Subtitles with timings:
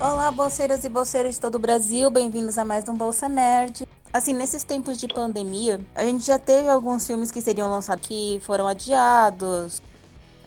[0.00, 3.86] Olá, bolseiras e bolseiros de todo o Brasil, bem-vindos a mais um Bolsa Nerd.
[4.12, 8.40] Assim, nesses tempos de pandemia, a gente já teve alguns filmes que seriam lançados que
[8.42, 9.80] foram adiados,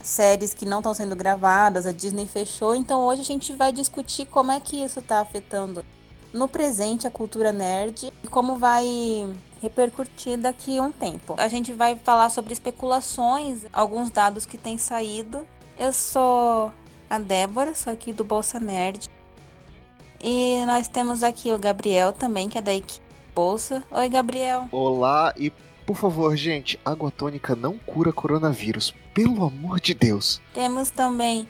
[0.03, 4.25] séries que não estão sendo gravadas, a Disney fechou, então hoje a gente vai discutir
[4.25, 5.83] como é que isso está afetando
[6.33, 8.85] no presente a cultura nerd e como vai
[9.61, 11.35] repercutir daqui a um tempo.
[11.37, 15.47] A gente vai falar sobre especulações, alguns dados que têm saído.
[15.79, 16.71] Eu sou
[17.09, 19.09] a Débora, sou aqui do Bolsa Nerd.
[20.21, 23.83] E nós temos aqui o Gabriel também, que é da equipe Bolsa.
[23.91, 24.67] Oi, Gabriel.
[24.71, 25.51] Olá e
[25.85, 30.41] por favor, gente, água tônica não cura coronavírus, pelo amor de Deus.
[30.53, 31.47] Temos também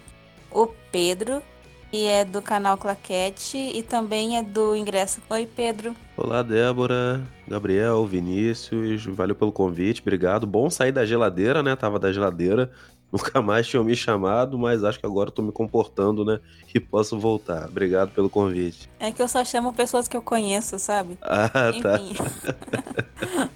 [0.51, 1.41] o Pedro,
[1.89, 5.21] que é do canal Claquete e também é do Ingresso.
[5.27, 5.95] Oi, Pedro.
[6.15, 10.45] Olá, Débora, Gabriel, Vinícius, valeu pelo convite, obrigado.
[10.45, 11.75] Bom sair da geladeira, né?
[11.75, 12.69] Tava da geladeira,
[13.11, 16.39] nunca mais tinham me chamado, mas acho que agora tô me comportando, né?
[16.73, 17.67] E posso voltar.
[17.67, 18.89] Obrigado pelo convite.
[18.99, 21.17] É que eu só chamo pessoas que eu conheço, sabe?
[21.21, 21.49] Ah,
[21.81, 21.99] tá.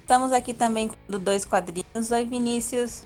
[0.00, 2.10] Estamos aqui também do Dois Quadrinhos.
[2.12, 3.04] Oi, Vinícius.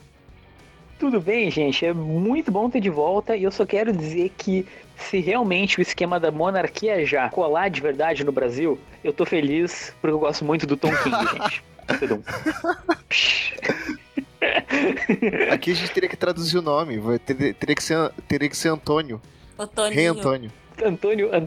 [0.99, 1.87] Tudo bem, gente?
[1.87, 4.67] É muito bom ter de volta e eu só quero dizer que
[4.99, 9.95] se realmente o esquema da monarquia já colar de verdade no Brasil, eu tô feliz
[9.99, 11.65] porque eu gosto muito do Tom King, gente.
[15.53, 18.57] Aqui a gente teria que traduzir o nome, vai, ter, teria, que ser, teria que
[18.57, 19.21] ser Antônio.
[19.59, 19.95] Antônio.
[19.95, 20.51] Rei Antônio.
[20.83, 21.29] Antônio.
[21.35, 21.47] An...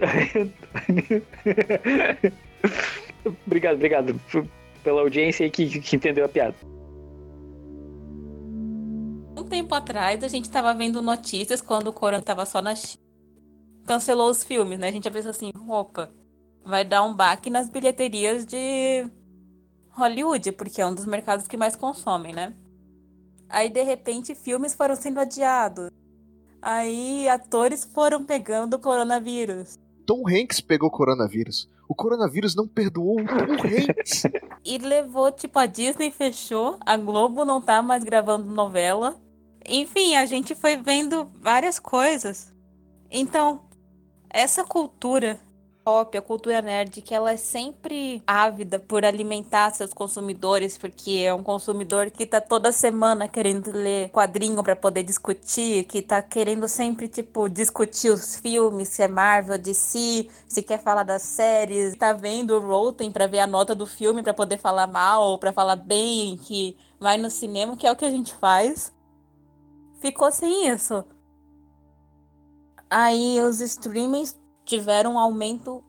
[3.46, 4.20] obrigado, obrigado
[4.82, 6.56] pela audiência que, que entendeu a piada
[9.44, 13.02] um tempo atrás a gente estava vendo notícias quando o Corona estava só na China.
[13.86, 14.88] Cancelou os filmes, né?
[14.88, 16.10] A gente já pensou assim, opa,
[16.64, 19.06] vai dar um baque nas bilheterias de
[19.96, 22.52] Hollywood, porque é um dos mercados que mais consomem, né?
[23.48, 25.90] Aí, de repente, filmes foram sendo adiados.
[26.60, 29.78] Aí, atores foram pegando o coronavírus.
[30.06, 31.70] Tom Hanks pegou coronavírus.
[31.88, 34.24] O coronavírus não perdoou o Tom Hanks.
[34.64, 39.16] e levou, tipo, a Disney fechou, a Globo não tá mais gravando novela.
[39.66, 42.52] Enfim, a gente foi vendo várias coisas.
[43.10, 43.62] Então,
[44.28, 45.38] essa cultura
[45.84, 51.34] pop, a cultura nerd, que ela é sempre ávida por alimentar seus consumidores, porque é
[51.34, 56.66] um consumidor que tá toda semana querendo ler quadrinho para poder discutir, que tá querendo
[56.68, 62.12] sempre, tipo, discutir os filmes, se é Marvel, DC, se quer falar das séries, tá
[62.12, 65.76] vendo o Rotten para ver a nota do filme para poder falar mal, para falar
[65.76, 68.92] bem, que vai no cinema, que é o que a gente faz
[70.04, 71.02] ficou sem isso.
[72.90, 75.82] Aí os streamings tiveram um aumento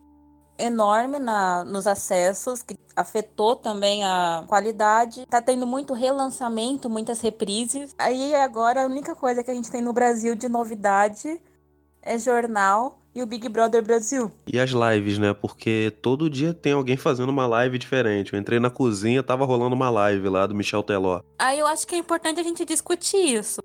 [0.58, 5.26] enorme na, nos acessos, que afetou também a qualidade.
[5.26, 7.94] Tá tendo muito relançamento, muitas reprises.
[7.98, 11.42] Aí agora a única coisa que a gente tem no Brasil de novidade
[12.02, 14.32] é jornal e o Big Brother Brasil.
[14.46, 15.34] E as lives, né?
[15.34, 18.34] Porque todo dia tem alguém fazendo uma live diferente.
[18.34, 21.22] Eu entrei na cozinha, tava rolando uma live lá do Michel Teló.
[21.40, 23.62] Aí eu acho que é importante a gente discutir isso.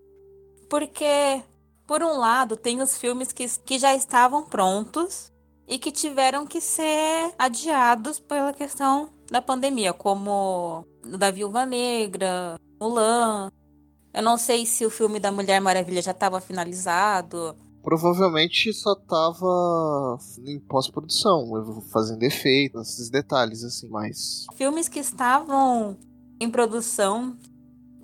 [0.69, 1.43] Porque,
[1.91, 5.33] por um lado, tem os filmes que, que já estavam prontos
[5.67, 12.57] e que tiveram que ser adiados pela questão da pandemia, como o da Viúva Negra,
[12.81, 13.51] Mulan.
[14.15, 17.57] Eu não sei se o filme da Mulher Maravilha já estava finalizado.
[17.83, 21.45] Provavelmente só estava em pós-produção,
[21.93, 24.47] fazendo efeito, esses detalhes assim, mas.
[24.55, 25.99] Filmes que estavam
[26.41, 27.37] em produção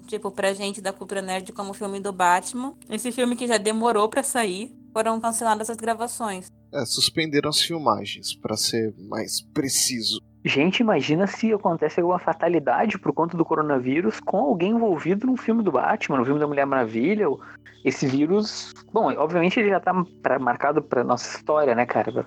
[0.06, 2.74] tipo, pra gente da cultura nerd como o filme do Batman.
[2.88, 6.50] Esse filme que já demorou para sair, foram canceladas as gravações.
[6.72, 10.20] É, suspenderam as filmagens, para ser mais preciso.
[10.42, 15.62] Gente, imagina se acontece alguma fatalidade por conta do coronavírus com alguém envolvido no filme
[15.62, 17.26] do Batman, no filme da Mulher Maravilha.
[17.84, 22.26] Esse vírus, bom, obviamente ele já tá pra, marcado pra nossa história, né, cara?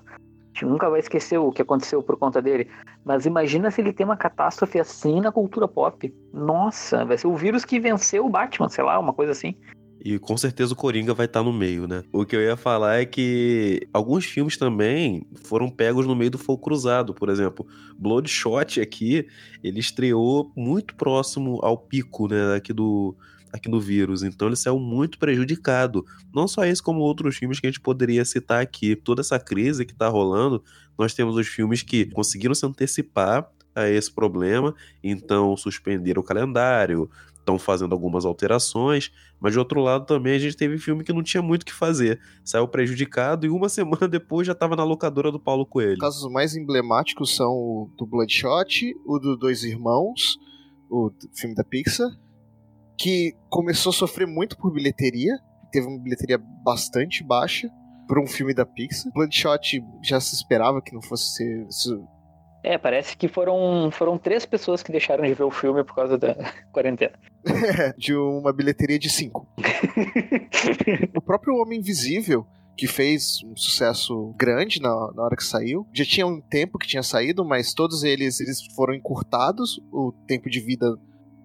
[0.59, 2.67] Gente nunca vai esquecer o que aconteceu por conta dele.
[3.05, 6.13] Mas imagina se ele tem uma catástrofe assim na cultura pop.
[6.33, 9.55] Nossa, vai ser o vírus que venceu o Batman, sei lá, uma coisa assim.
[10.03, 12.03] E com certeza o Coringa vai estar tá no meio, né?
[12.13, 16.37] O que eu ia falar é que alguns filmes também foram pegos no meio do
[16.37, 17.13] fogo cruzado.
[17.13, 17.67] Por exemplo,
[17.97, 19.27] Bloodshot aqui,
[19.61, 22.55] ele estreou muito próximo ao pico, né?
[22.55, 23.15] Aqui do,
[23.51, 24.23] aqui no vírus.
[24.23, 26.05] Então ele saiu muito prejudicado.
[26.33, 28.95] Não só esse, como outros filmes que a gente poderia citar aqui.
[28.95, 30.63] Toda essa crise que está rolando,
[30.97, 34.73] nós temos os filmes que conseguiram se antecipar a esse problema,
[35.03, 40.55] então suspenderam o calendário, estão fazendo algumas alterações, mas de outro lado também a gente
[40.55, 44.45] teve filme que não tinha muito o que fazer, saiu prejudicado e uma semana depois
[44.45, 45.99] já estava na locadora do Paulo Coelho.
[45.99, 50.37] Casos mais emblemáticos são o do Bloodshot, o do Dois Irmãos,
[50.89, 52.09] o filme da Pixar,
[52.99, 55.39] que começou a sofrer muito por bilheteria,
[55.71, 57.71] teve uma bilheteria bastante baixa,
[58.05, 59.13] para um filme da Pixar.
[59.13, 61.99] Bloodshot já se esperava que não fosse ser.
[62.63, 66.17] É, parece que foram, foram três pessoas que deixaram de ver o filme por causa
[66.17, 66.35] da
[66.73, 67.13] quarentena.
[67.97, 69.47] de uma bilheteria de cinco.
[71.15, 72.45] o próprio Homem Invisível,
[72.75, 75.87] que fez um sucesso grande na, na hora que saiu.
[75.93, 80.49] Já tinha um tempo que tinha saído, mas todos eles, eles foram encurtados, o tempo
[80.49, 80.97] de vida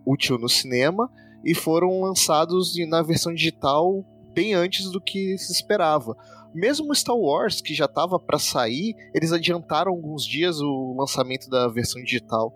[0.06, 1.10] útil no cinema,
[1.44, 4.04] e foram lançados na versão digital
[4.34, 6.16] bem antes do que se esperava.
[6.54, 11.68] Mesmo Star Wars, que já estava para sair, eles adiantaram alguns dias o lançamento da
[11.68, 12.52] versão digital.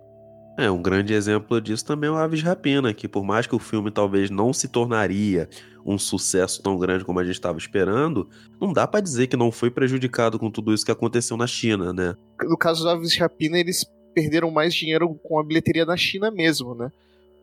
[0.59, 3.61] É, um grande exemplo disso também é o Aves Rapina, que por mais que o
[3.61, 5.49] filme talvez não se tornaria
[5.87, 8.29] um sucesso tão grande como a gente estava esperando,
[8.61, 11.93] não dá para dizer que não foi prejudicado com tudo isso que aconteceu na China,
[11.93, 12.15] né?
[12.43, 16.75] No caso do Aves Rapina, eles perderam mais dinheiro com a bilheteria na China mesmo,
[16.75, 16.91] né?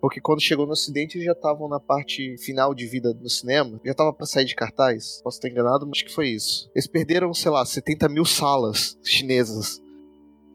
[0.06, 3.82] Porque quando chegou no Ocidente, eles já estavam na parte final de vida no cinema.
[3.84, 5.20] Já tava para sair de cartaz.
[5.24, 6.70] Posso estar enganado, mas acho que foi isso.
[6.76, 9.82] Eles perderam, sei lá, 70 mil salas chinesas.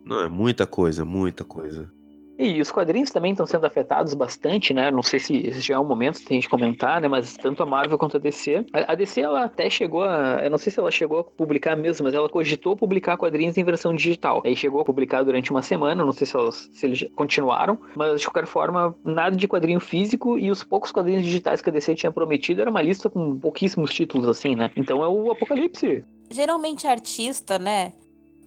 [0.05, 1.91] Não, é muita coisa, muita coisa.
[2.40, 4.90] E os quadrinhos também estão sendo afetados bastante, né?
[4.90, 7.06] Não sei se já é um momento de a gente comentar, né?
[7.06, 8.64] Mas tanto a Marvel quanto a DC.
[8.72, 10.40] A DC, ela até chegou a.
[10.42, 13.62] Eu não sei se ela chegou a publicar mesmo, mas ela cogitou publicar quadrinhos em
[13.62, 14.40] versão digital.
[14.42, 18.19] Aí chegou a publicar durante uma semana, não sei se, elas, se eles continuaram, mas
[18.19, 21.94] de qualquer forma, nada de quadrinho físico e os poucos quadrinhos digitais que a DC
[21.94, 24.70] tinha prometido era uma lista com pouquíssimos títulos, assim, né?
[24.75, 26.02] Então é o apocalipse.
[26.31, 27.93] Geralmente artista, né?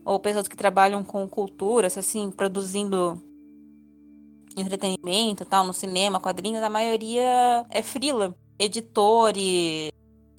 [0.04, 3.22] Ou pessoas que trabalham com culturas, assim, produzindo
[4.58, 8.36] entretenimento, tal, no cinema, quadrinhos, a maioria é frila.
[8.60, 9.92] Editores,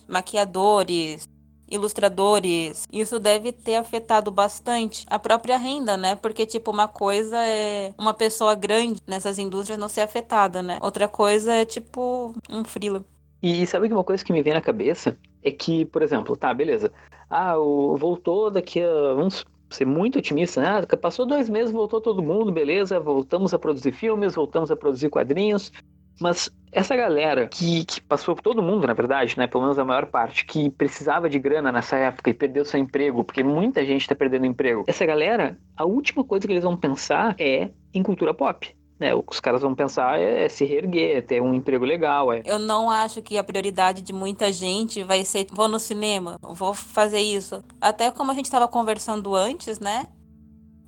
[0.08, 1.28] maquiadores,
[1.70, 2.86] ilustradores.
[2.92, 6.14] Isso deve ter afetado bastante a própria renda, né?
[6.14, 10.78] Porque, tipo, uma coisa é uma pessoa grande nessas indústrias não ser afetada, né?
[10.80, 13.04] Outra coisa é, tipo, um frila.
[13.42, 16.52] E sabe que uma coisa que me vem na cabeça é que, por exemplo, tá,
[16.54, 16.90] beleza.
[17.28, 19.14] Ah, o, voltou daqui a.
[19.14, 20.86] Vamos ser muito otimista, né?
[21.00, 25.72] Passou dois meses, voltou todo mundo, beleza, voltamos a produzir filmes, voltamos a produzir quadrinhos.
[26.20, 29.46] Mas essa galera que, que passou todo mundo, na verdade, né?
[29.46, 33.24] Pelo menos a maior parte, que precisava de grana nessa época e perdeu seu emprego,
[33.24, 34.84] porque muita gente está perdendo emprego.
[34.86, 38.74] Essa galera, a última coisa que eles vão pensar é em cultura pop.
[39.00, 41.84] É, o que os caras vão pensar é, é, se reerguer, é ter um emprego
[41.84, 42.32] legal.
[42.32, 42.42] É.
[42.44, 46.74] Eu não acho que a prioridade de muita gente vai ser vou no cinema, vou
[46.74, 47.62] fazer isso.
[47.80, 50.06] Até como a gente estava conversando antes, né?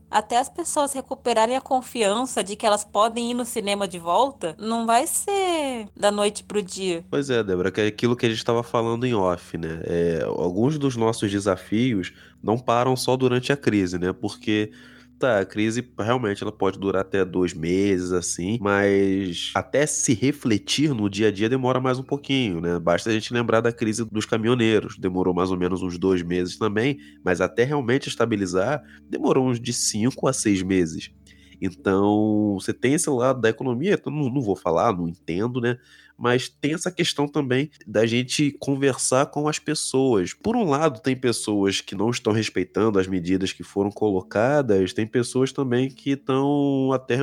[0.09, 4.55] Até as pessoas recuperarem a confiança de que elas podem ir no cinema de volta,
[4.57, 7.05] não vai ser da noite pro dia.
[7.11, 9.81] Pois é, Débora, que é aquilo que a gente estava falando em off, né?
[9.83, 14.13] É, alguns dos nossos desafios não param só durante a crise, né?
[14.13, 14.71] Porque
[15.19, 20.93] Tá, a crise realmente ela pode durar até dois meses, assim, mas até se refletir
[20.93, 22.79] no dia a dia demora mais um pouquinho, né?
[22.79, 26.59] Basta a gente lembrar da crise dos caminhoneiros, demorou mais ou menos uns dois meses
[26.59, 31.11] também, mas até realmente estabilizar, demorou uns de cinco a seis meses.
[31.63, 35.79] Então, você tem esse lado da economia, eu não, não vou falar, não entendo, né?
[36.19, 40.33] Mas tem essa questão também da gente conversar com as pessoas.
[40.33, 45.07] Por um lado, tem pessoas que não estão respeitando as medidas que foram colocadas, tem
[45.07, 47.19] pessoas também que estão até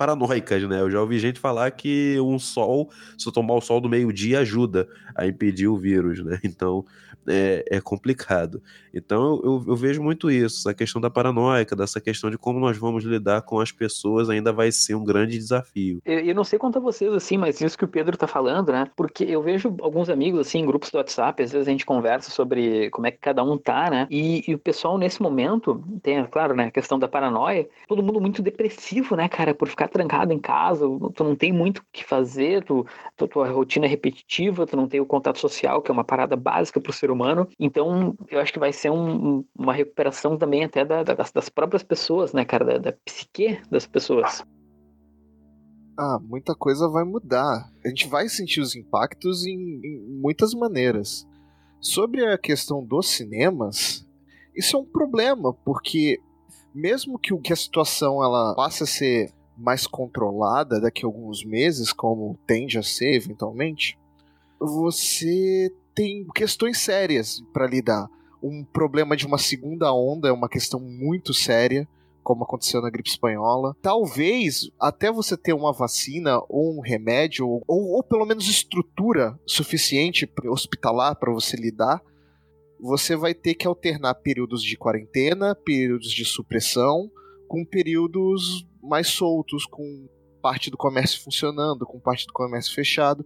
[0.00, 0.80] paranoicas, né?
[0.80, 4.88] Eu já ouvi gente falar que um sol, se tomar o sol do meio-dia, ajuda
[5.14, 6.40] a impedir o vírus, né?
[6.42, 6.86] Então,
[7.26, 8.62] é, é complicado.
[8.92, 12.76] Então eu, eu, vejo muito isso, essa questão da paranoica, dessa questão de como nós
[12.78, 16.00] vamos lidar com as pessoas ainda vai ser um grande desafio.
[16.04, 18.72] Eu, eu não sei quanto a vocês, assim, mas isso que o Pedro tá falando,
[18.72, 18.88] né?
[18.96, 22.30] Porque eu vejo alguns amigos, assim, em grupos do WhatsApp, às vezes a gente conversa
[22.30, 24.06] sobre como é que cada um tá, né?
[24.10, 28.20] E, e o pessoal nesse momento, tem, claro, né, a questão da paranoia, todo mundo
[28.20, 32.04] muito depressivo, né, cara, por ficar trancado em casa, tu não tem muito o que
[32.04, 32.86] fazer, tu,
[33.16, 36.36] tu, tua rotina é repetitiva, tu não tem o contato social, que é uma parada
[36.36, 37.46] básica pro ser ser humano.
[37.58, 41.82] Então, eu acho que vai ser um, uma recuperação também até da, das, das, próprias
[41.82, 42.64] pessoas, né, cara?
[42.64, 44.42] Da, da psique das pessoas.
[45.98, 47.70] Ah, muita coisa vai mudar.
[47.84, 51.28] A gente vai sentir os impactos em, em muitas maneiras.
[51.80, 54.06] Sobre a questão dos cinemas,
[54.54, 56.18] isso é um problema, porque
[56.74, 61.92] mesmo que, que a situação ela passe a ser mais controlada daqui a alguns meses,
[61.92, 63.98] como tende a ser eventualmente,
[64.58, 68.08] você tem questões sérias para lidar.
[68.42, 71.86] Um problema de uma segunda onda é uma questão muito séria,
[72.22, 73.76] como aconteceu na gripe espanhola.
[73.82, 80.30] Talvez até você ter uma vacina ou um remédio, ou, ou pelo menos estrutura suficiente
[80.46, 82.00] hospitalar para você lidar,
[82.80, 87.10] você vai ter que alternar períodos de quarentena, períodos de supressão,
[87.46, 90.08] com períodos mais soltos, com
[90.40, 93.24] parte do comércio funcionando, com parte do comércio fechado.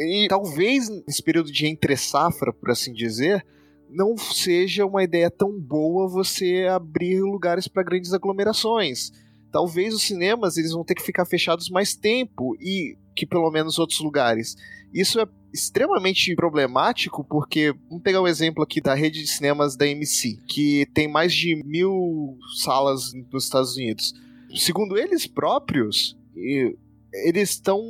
[0.00, 3.44] E talvez nesse período de entre safra, por assim dizer,
[3.88, 9.12] não seja uma ideia tão boa você abrir lugares para grandes aglomerações.
[9.52, 13.78] Talvez os cinemas eles vão ter que ficar fechados mais tempo e que pelo menos
[13.78, 14.56] outros lugares.
[14.92, 19.76] Isso é extremamente problemático porque vamos pegar o um exemplo aqui da rede de cinemas
[19.76, 24.12] da MC, que tem mais de mil salas nos Estados Unidos.
[24.56, 26.16] Segundo eles próprios,
[27.24, 27.80] eles estão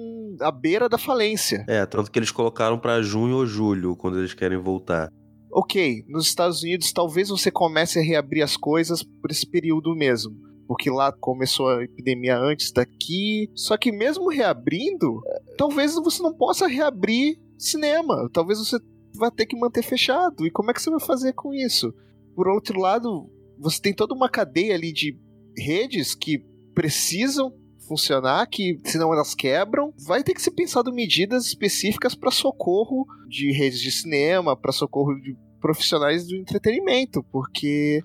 [0.41, 1.65] à beira da falência.
[1.69, 5.11] É, tanto que eles colocaram para junho ou julho, quando eles querem voltar.
[5.51, 10.35] Ok, nos Estados Unidos talvez você comece a reabrir as coisas por esse período mesmo.
[10.67, 13.49] Porque lá começou a epidemia antes daqui.
[13.55, 15.21] Só que mesmo reabrindo,
[15.57, 18.29] talvez você não possa reabrir cinema.
[18.33, 18.79] Talvez você
[19.15, 20.45] vá ter que manter fechado.
[20.47, 21.95] E como é que você vai fazer com isso?
[22.35, 25.17] Por outro lado, você tem toda uma cadeia ali de
[25.57, 27.53] redes que precisam
[27.87, 29.93] funcionar, que senão elas quebram.
[30.07, 35.15] Vai ter que ser pensado medidas específicas para socorro de redes de cinema, para socorro
[35.15, 38.03] de profissionais do entretenimento, porque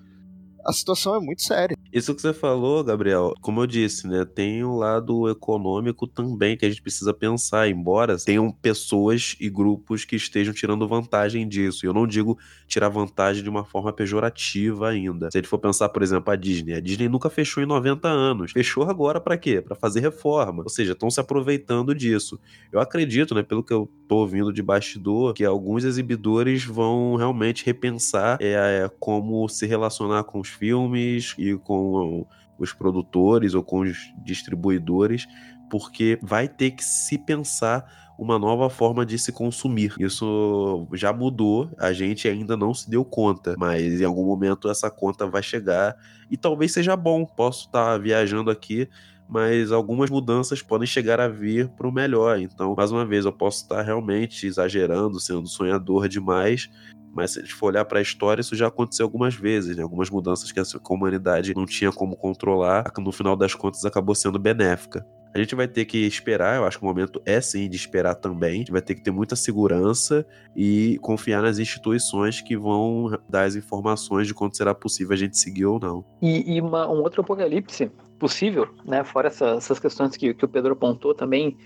[0.64, 1.76] a situação é muito séria.
[1.92, 6.64] Isso que você falou, Gabriel, como eu disse, né, tem um lado econômico também que
[6.64, 11.86] a gente precisa pensar, embora tenham pessoas e grupos que estejam tirando vantagem disso.
[11.86, 15.30] Eu não digo tirar vantagem de uma forma pejorativa ainda.
[15.30, 18.08] Se a gente for pensar, por exemplo, a Disney, a Disney nunca fechou em 90
[18.08, 18.52] anos.
[18.52, 19.60] Fechou agora para quê?
[19.60, 20.62] Para fazer reforma.
[20.62, 22.38] Ou seja, estão se aproveitando disso.
[22.72, 27.64] Eu acredito, né, pelo que eu tô ouvindo de bastidor, que alguns exibidores vão realmente
[27.64, 32.26] repensar é, é como se relacionar com os filmes e com
[32.58, 35.28] os produtores ou com os distribuidores,
[35.70, 37.86] porque vai ter que se pensar
[38.18, 39.94] uma nova forma de se consumir.
[40.00, 44.90] Isso já mudou, a gente ainda não se deu conta, mas em algum momento essa
[44.90, 45.96] conta vai chegar
[46.28, 47.24] e talvez seja bom.
[47.24, 48.88] Posso estar viajando aqui,
[49.30, 52.38] mas algumas mudanças podem chegar a vir para o melhor.
[52.40, 56.68] Então, mais uma vez, eu posso estar realmente exagerando, sendo sonhador demais,
[57.14, 59.82] mas se a gente for olhar para a história, isso já aconteceu algumas vezes, né?
[59.82, 64.38] Algumas mudanças que a humanidade não tinha como controlar, no final das contas acabou sendo
[64.38, 65.06] benéfica.
[65.32, 68.16] A gente vai ter que esperar, eu acho que o momento é sim de esperar
[68.16, 68.50] também.
[68.50, 73.44] A gente vai ter que ter muita segurança e confiar nas instituições que vão dar
[73.44, 76.04] as informações de quando será possível a gente seguir ou não.
[76.20, 79.02] E, e uma, um outro apocalipse possível, né?
[79.02, 81.56] Fora essa, essas questões que, que o Pedro apontou também,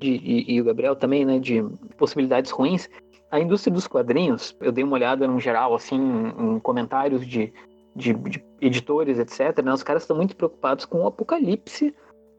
[0.00, 1.38] de, e, e, o Gabriel também, né?
[1.38, 1.62] De
[1.98, 2.88] possibilidades ruins
[3.34, 5.98] a indústria dos quadrinhos, eu dei uma olhada no geral, assim,
[6.38, 7.52] em comentários de,
[7.94, 9.60] de, de editores, etc.
[9.60, 9.72] Né?
[9.72, 11.92] Os caras estão muito preocupados com o apocalipse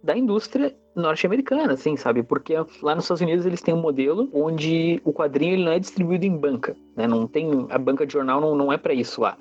[0.06, 2.22] da indústria norte-americana, assim, sabe?
[2.22, 5.80] Porque lá nos Estados Unidos eles têm um modelo onde o quadrinho ele não é
[5.80, 7.08] distribuído em banca, né?
[7.08, 9.36] Não tem a banca de jornal não, não é para isso lá.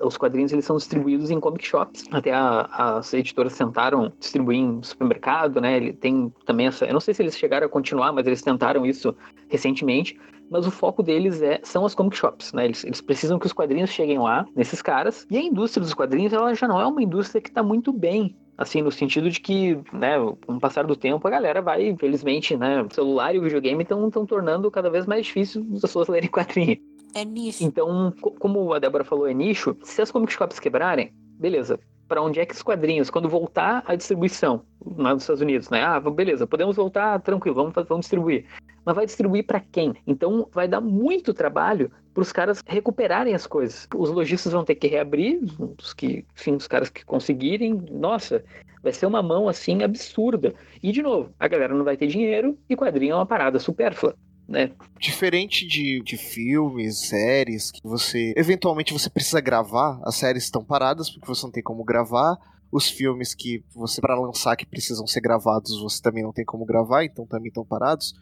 [0.00, 2.04] os quadrinhos eles são distribuídos em comic shops.
[2.12, 5.76] Até a, as editoras tentaram distribuir em supermercado, né?
[5.76, 8.86] Ele tem também essa, eu não sei se eles chegaram a continuar, mas eles tentaram
[8.86, 9.14] isso
[9.48, 10.16] recentemente.
[10.48, 12.64] Mas o foco deles é são as comic shops, né?
[12.64, 15.26] Eles, eles precisam que os quadrinhos cheguem lá nesses caras.
[15.28, 18.36] E a indústria dos quadrinhos ela já não é uma indústria que está muito bem
[18.56, 22.56] assim, no sentido de que, né, com o passar do tempo, a galera vai, infelizmente,
[22.56, 26.28] né, o celular e o videogame estão tornando cada vez mais difícil as pessoas lerem
[26.30, 26.78] quadrinhos.
[27.14, 27.64] É nicho.
[27.64, 32.38] Então, como a Débora falou, é nicho, se as comic shops quebrarem, beleza, para onde
[32.40, 34.62] é que os quadrinhos, quando voltar a distribuição
[34.96, 35.82] lá nos Estados Unidos, né?
[35.82, 38.46] Ah, beleza, podemos voltar tranquilo, vamos, vamos distribuir.
[38.84, 39.94] Mas vai distribuir para quem?
[40.06, 43.86] Então vai dar muito trabalho para os caras recuperarem as coisas.
[43.94, 45.38] Os lojistas vão ter que reabrir,
[45.78, 47.74] os que, enfim, os caras que conseguirem.
[47.90, 48.42] Nossa,
[48.82, 50.54] vai ser uma mão assim absurda.
[50.82, 54.16] E de novo, a galera não vai ter dinheiro e quadrinho é uma parada supérflua
[54.48, 54.70] né?
[54.98, 58.32] Diferente de, de filmes, séries, que você.
[58.36, 62.38] Eventualmente você precisa gravar, as séries estão paradas porque você não tem como gravar.
[62.70, 66.64] Os filmes que você, para lançar, que precisam ser gravados, você também não tem como
[66.64, 68.14] gravar, então também estão parados.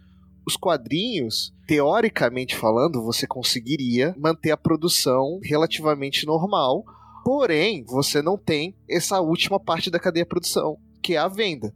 [0.47, 6.85] Os quadrinhos, teoricamente falando, você conseguiria manter a produção relativamente normal,
[7.25, 11.75] porém, você não tem essa última parte da cadeia de produção, que é a venda.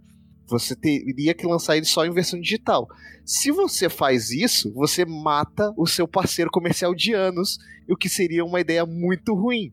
[0.49, 2.87] Você teria que lançar ele só em versão digital.
[3.25, 7.59] Se você faz isso, você mata o seu parceiro comercial de anos,
[7.89, 9.73] o que seria uma ideia muito ruim.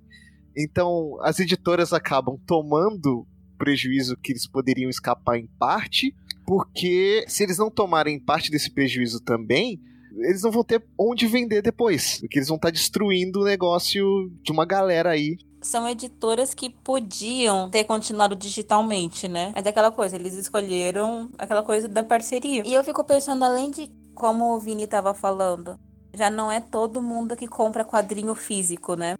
[0.55, 3.25] Então, as editoras acabam tomando
[3.57, 6.13] prejuízo que eles poderiam escapar em parte,
[6.45, 9.81] porque se eles não tomarem parte desse prejuízo também,
[10.17, 14.51] eles não vão ter onde vender depois, porque eles vão estar destruindo o negócio de
[14.51, 19.51] uma galera aí são editoras que podiam ter continuado digitalmente, né?
[19.55, 22.61] É aquela coisa, eles escolheram aquela coisa da parceria.
[22.65, 25.77] E eu fico pensando, além de como o Vini estava falando,
[26.13, 29.15] já não é todo mundo que compra quadrinho físico, né?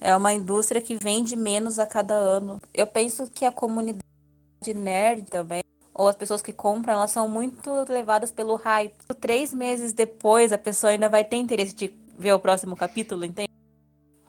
[0.00, 2.60] É uma indústria que vende menos a cada ano.
[2.72, 4.02] Eu penso que a comunidade
[4.74, 5.62] nerd também,
[5.94, 8.94] ou as pessoas que compram, elas são muito levadas pelo hype.
[9.20, 13.48] Três meses depois, a pessoa ainda vai ter interesse de ver o próximo capítulo, entende?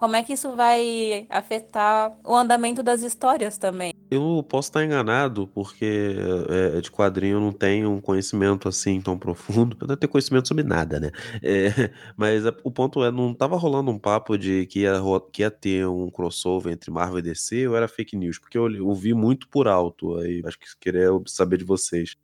[0.06, 3.92] Como é que isso vai afetar o andamento das histórias também.
[4.12, 6.16] Eu posso estar enganado, porque
[6.48, 9.76] é, de quadrinho eu não tenho um conhecimento assim tão profundo.
[9.82, 11.10] Eu não tenho conhecimento sobre nada, né?
[11.42, 15.02] É, mas o ponto é, não tava rolando um papo de que ia,
[15.34, 18.38] que ia ter um crossover entre Marvel e DC ou era fake news?
[18.38, 20.20] Porque eu ouvi muito por alto.
[20.20, 22.16] Aí acho que queria saber de vocês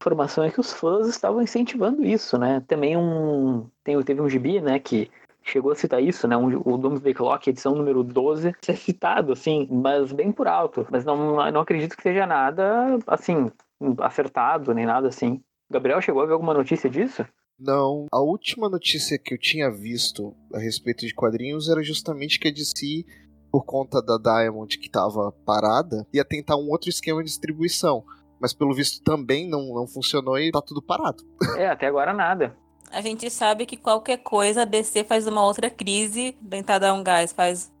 [0.00, 2.62] informação é que os fãs estavam incentivando isso, né?
[2.68, 5.10] Também um tem, teve um gibi, né, que
[5.44, 6.36] chegou a citar isso, né?
[6.36, 10.86] O Doomsday Clock, edição número 12, é citado, assim, mas bem por alto.
[10.90, 13.52] Mas não, não acredito que seja nada, assim,
[14.00, 15.42] acertado, nem nada assim.
[15.70, 17.24] Gabriel, chegou a ver alguma notícia disso?
[17.58, 18.06] Não.
[18.10, 22.52] A última notícia que eu tinha visto a respeito de quadrinhos era justamente que a
[22.52, 23.04] DC,
[23.52, 28.04] por conta da Diamond que estava parada, ia tentar um outro esquema de distribuição.
[28.40, 31.22] Mas pelo visto também não, não funcionou e tá tudo parado.
[31.56, 32.56] É, até agora nada
[32.90, 37.02] a gente sabe que qualquer coisa a DC faz uma outra crise, tentar dar um
[37.02, 37.72] gás, faz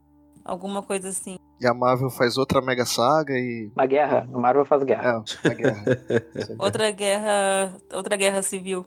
[0.44, 1.38] alguma coisa assim.
[1.60, 3.70] E a Marvel faz outra mega saga e.
[3.74, 4.28] Uma guerra.
[4.32, 5.24] A Marvel faz guerra.
[5.44, 5.84] É, uma guerra.
[6.58, 7.74] outra guerra.
[7.92, 8.84] Outra guerra civil.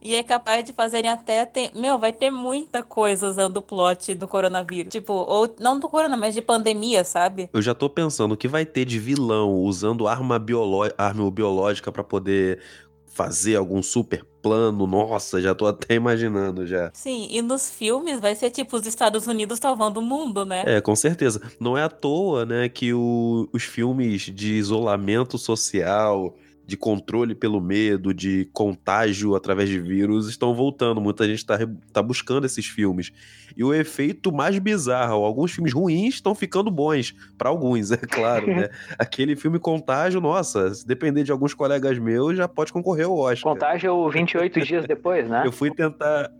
[0.00, 1.44] E é capaz de fazerem até.
[1.44, 1.70] Ter...
[1.74, 4.92] Meu, vai ter muita coisa usando o plot do coronavírus.
[4.92, 7.50] Tipo, ou não do coronavírus, mas de pandemia, sabe?
[7.52, 10.88] Eu já tô pensando o que vai ter de vilão usando arma, bioló...
[10.96, 12.60] arma biológica para poder
[13.06, 14.86] fazer algum super plano.
[14.86, 16.90] Nossa, já tô até imaginando já.
[16.92, 20.62] Sim, e nos filmes vai ser tipo os Estados Unidos salvando o mundo, né?
[20.66, 21.40] É, com certeza.
[21.58, 26.36] Não é à toa, né, que o, os filmes de isolamento social,
[26.66, 31.00] de controle pelo medo, de contágio através de vírus estão voltando.
[31.00, 31.58] Muita gente está
[31.92, 33.12] tá buscando esses filmes.
[33.56, 38.46] E o efeito mais bizarro, alguns filmes ruins estão ficando bons, para alguns, é claro,
[38.46, 38.68] né?
[38.98, 43.52] Aquele filme Contágio, nossa, se depender de alguns colegas meus, já pode concorrer ao Oscar.
[43.52, 45.42] Contágio é o 28 dias depois, né?
[45.44, 46.30] Eu fui tentar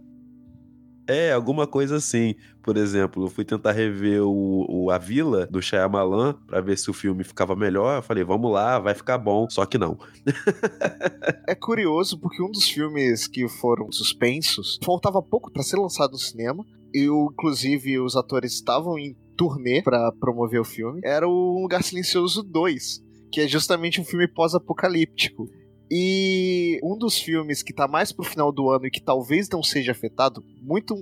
[1.07, 2.35] é, alguma coisa assim.
[2.63, 6.91] Por exemplo, eu fui tentar rever o, o A Vila, do Shyamalan, pra ver se
[6.91, 7.99] o filme ficava melhor.
[7.99, 9.47] Eu falei, vamos lá, vai ficar bom.
[9.51, 9.99] Só que não.
[11.47, 16.19] é curioso porque um dos filmes que foram suspensos faltava pouco para ser lançado no
[16.19, 16.65] cinema.
[16.95, 21.01] E, inclusive, os atores estavam em turnê para promover o filme.
[21.05, 25.51] Era o Lugar Silencioso 2, que é justamente um filme pós-apocalíptico.
[25.91, 29.63] E um dos filmes que tá mais pro final do ano e que talvez não
[29.63, 30.97] seja afetado, muito,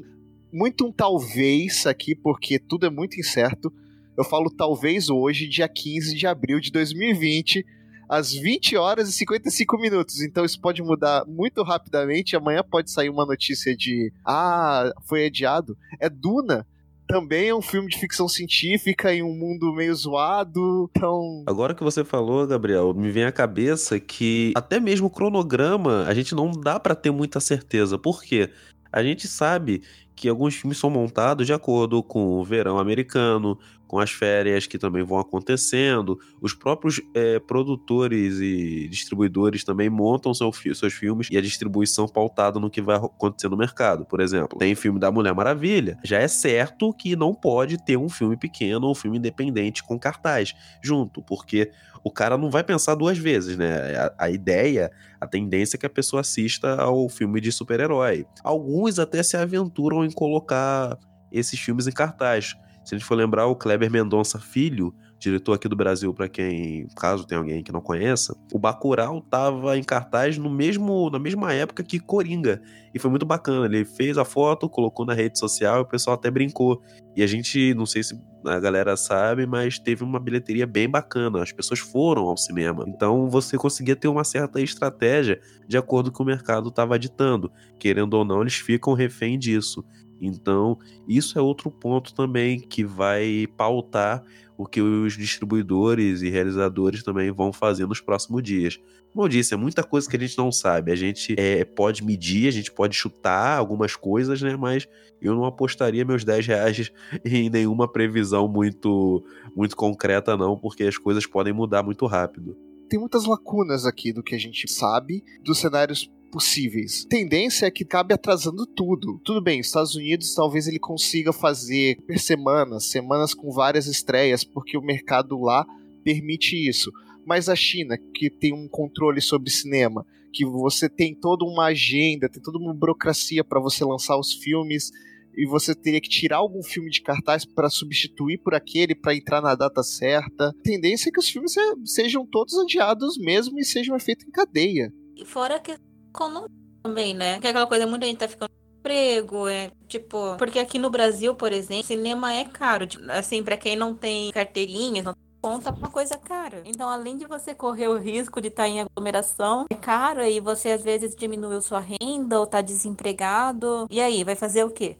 [0.52, 3.72] muito um talvez aqui, porque tudo é muito incerto.
[4.16, 7.64] Eu falo talvez hoje, dia 15 de abril de 2020,
[8.08, 10.20] às 20 horas e 55 minutos.
[10.20, 12.36] Então isso pode mudar muito rapidamente.
[12.36, 15.76] Amanhã pode sair uma notícia de ah, foi adiado.
[15.98, 16.66] É Duna,
[17.06, 21.44] também é um filme de ficção científica em um mundo meio zoado, então...
[21.46, 26.14] Agora que você falou, Gabriel, me vem à cabeça que até mesmo o cronograma a
[26.14, 27.98] gente não dá para ter muita certeza.
[27.98, 28.50] Por quê?
[28.92, 29.82] A gente sabe
[30.14, 33.58] que alguns filmes são montados de acordo com o verão americano,
[33.92, 36.18] com as férias que também vão acontecendo.
[36.40, 42.58] Os próprios é, produtores e distribuidores também montam seu, seus filmes e a distribuição pautada
[42.58, 44.06] no que vai acontecer no mercado.
[44.06, 45.98] Por exemplo, tem filme da Mulher Maravilha.
[46.02, 49.98] Já é certo que não pode ter um filme pequeno ou um filme independente com
[49.98, 51.70] cartaz junto, porque
[52.02, 53.94] o cara não vai pensar duas vezes, né?
[53.94, 58.24] A, a, ideia, a tendência é que a pessoa assista ao filme de super-herói.
[58.42, 60.96] Alguns até se aventuram em colocar
[61.30, 62.56] esses filmes em cartaz.
[62.84, 66.88] Se a gente for lembrar, o Kleber Mendonça Filho, diretor aqui do Brasil, para quem,
[66.96, 71.52] caso tenha alguém que não conheça, o Bacurau tava em cartaz no mesmo, na mesma
[71.52, 72.60] época que Coringa.
[72.92, 73.66] E foi muito bacana.
[73.66, 76.82] Ele fez a foto, colocou na rede social e o pessoal até brincou.
[77.16, 78.14] E a gente, não sei se
[78.44, 81.42] a galera sabe, mas teve uma bilheteria bem bacana.
[81.42, 82.84] As pessoas foram ao cinema.
[82.88, 87.50] Então você conseguia ter uma certa estratégia de acordo com o mercado estava ditando.
[87.78, 89.84] Querendo ou não, eles ficam refém disso.
[90.22, 94.22] Então, isso é outro ponto também que vai pautar
[94.56, 98.78] o que os distribuidores e realizadores também vão fazer nos próximos dias.
[99.12, 100.92] Como eu disse, é muita coisa que a gente não sabe.
[100.92, 104.56] A gente é, pode medir, a gente pode chutar algumas coisas, né?
[104.56, 104.88] Mas
[105.20, 106.92] eu não apostaria meus 10 reais
[107.24, 109.22] em nenhuma previsão muito,
[109.54, 112.56] muito concreta, não, porque as coisas podem mudar muito rápido.
[112.88, 117.04] Tem muitas lacunas aqui do que a gente sabe dos cenários possíveis.
[117.04, 119.20] A tendência é que cabe atrasando tudo.
[119.22, 124.76] Tudo bem, Estados Unidos talvez ele consiga fazer per semana, semanas com várias estreias, porque
[124.76, 125.66] o mercado lá
[126.02, 126.90] permite isso.
[127.24, 132.28] Mas a China, que tem um controle sobre cinema, que você tem toda uma agenda,
[132.28, 134.90] tem toda uma burocracia para você lançar os filmes
[135.36, 139.40] e você teria que tirar algum filme de cartaz para substituir por aquele para entrar
[139.40, 140.48] na data certa.
[140.48, 144.92] A tendência é que os filmes sejam todos adiados mesmo e sejam feitos em cadeia.
[145.16, 145.76] E fora que
[146.12, 146.48] economia
[146.82, 147.40] também, né?
[147.40, 151.34] Que é aquela coisa, muita gente tá ficando emprego, é tipo, porque aqui no Brasil,
[151.34, 155.88] por exemplo, cinema é caro, tipo, assim, para quem não tem carteirinha, não conta uma
[155.88, 156.62] coisa cara.
[156.64, 160.40] Então, além de você correr o risco de estar tá em aglomeração, é caro e
[160.40, 163.86] você às vezes diminuiu sua renda ou tá desempregado.
[163.90, 164.96] E aí, vai fazer o quê?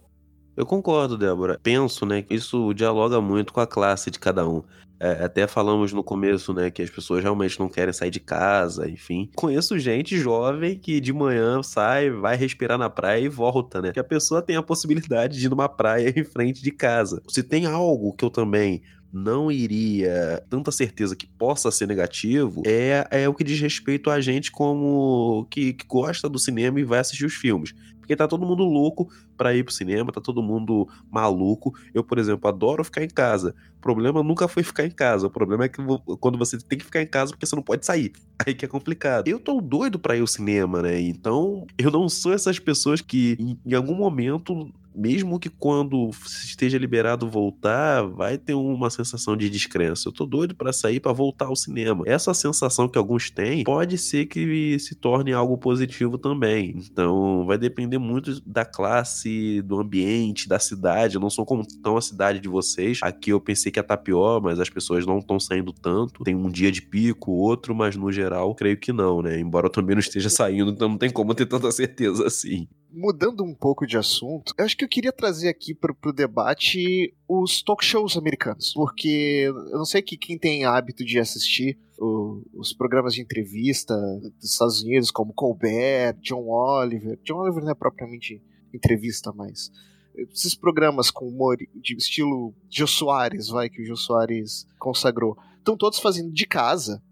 [0.57, 1.59] Eu concordo, Débora.
[1.63, 4.63] Penso, né, que isso dialoga muito com a classe de cada um.
[5.03, 8.89] É, até falamos no começo, né, que as pessoas realmente não querem sair de casa,
[8.89, 9.29] enfim.
[9.35, 13.91] Conheço gente jovem que de manhã sai, vai respirar na praia e volta, né?
[13.91, 17.21] Que a pessoa tem a possibilidade de ir numa praia em frente de casa.
[17.29, 23.07] Se tem algo que eu também não iria tanta certeza que possa ser negativo é,
[23.11, 27.01] é o que diz respeito a gente como que, que gosta do cinema e vai
[27.01, 27.75] assistir os filmes.
[28.03, 31.73] Porque tá todo mundo louco para ir pro cinema, tá todo mundo maluco.
[31.95, 33.55] Eu, por exemplo, adoro ficar em casa.
[33.79, 35.29] O problema nunca foi ficar em casa.
[35.29, 35.81] O problema é que
[36.21, 38.13] quando você tem que ficar em casa porque você não pode sair.
[38.45, 39.29] Aí que é complicado.
[39.29, 41.01] Eu tô doido para ir ao cinema, né?
[41.01, 46.11] Então, eu não sou essas pessoas que em, em algum momento mesmo que quando
[46.45, 50.09] esteja liberado voltar, vai ter uma sensação de descrença.
[50.09, 52.05] Eu tô doido para sair para voltar ao cinema.
[52.07, 56.75] Essa sensação que alguns têm pode ser que se torne algo positivo também.
[56.77, 61.17] Então, vai depender muito da classe, do ambiente, da cidade.
[61.17, 62.99] Eu não sou como tão a cidade de vocês.
[63.03, 66.25] Aqui eu pensei que ia estar tá pior, mas as pessoas não estão saindo tanto.
[66.25, 69.39] Tem um dia de pico, outro, mas no geral, creio que não, né?
[69.39, 73.43] Embora eu também não esteja saindo, então não tem como ter tanta certeza assim mudando
[73.43, 77.63] um pouco de assunto, eu acho que eu queria trazer aqui para o debate os
[77.63, 82.73] talk shows americanos, porque eu não sei que quem tem hábito de assistir o, os
[82.73, 83.95] programas de entrevista
[84.41, 87.19] dos Estados Unidos, como Colbert, John Oliver.
[87.25, 88.43] John Oliver não é propriamente
[88.75, 89.71] entrevista, mas
[90.15, 95.77] esses programas com humor de estilo Jô Soares, vai, que o Jô Soares consagrou, estão
[95.77, 97.03] todos fazendo de casa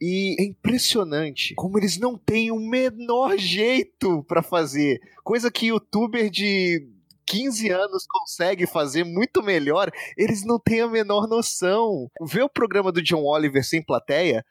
[0.00, 5.00] e é impressionante como eles não têm o menor jeito para fazer.
[5.24, 6.86] Coisa que youtuber de
[7.26, 12.10] 15 anos consegue fazer muito melhor, eles não têm a menor noção.
[12.22, 14.44] Ver o programa do John Oliver sem plateia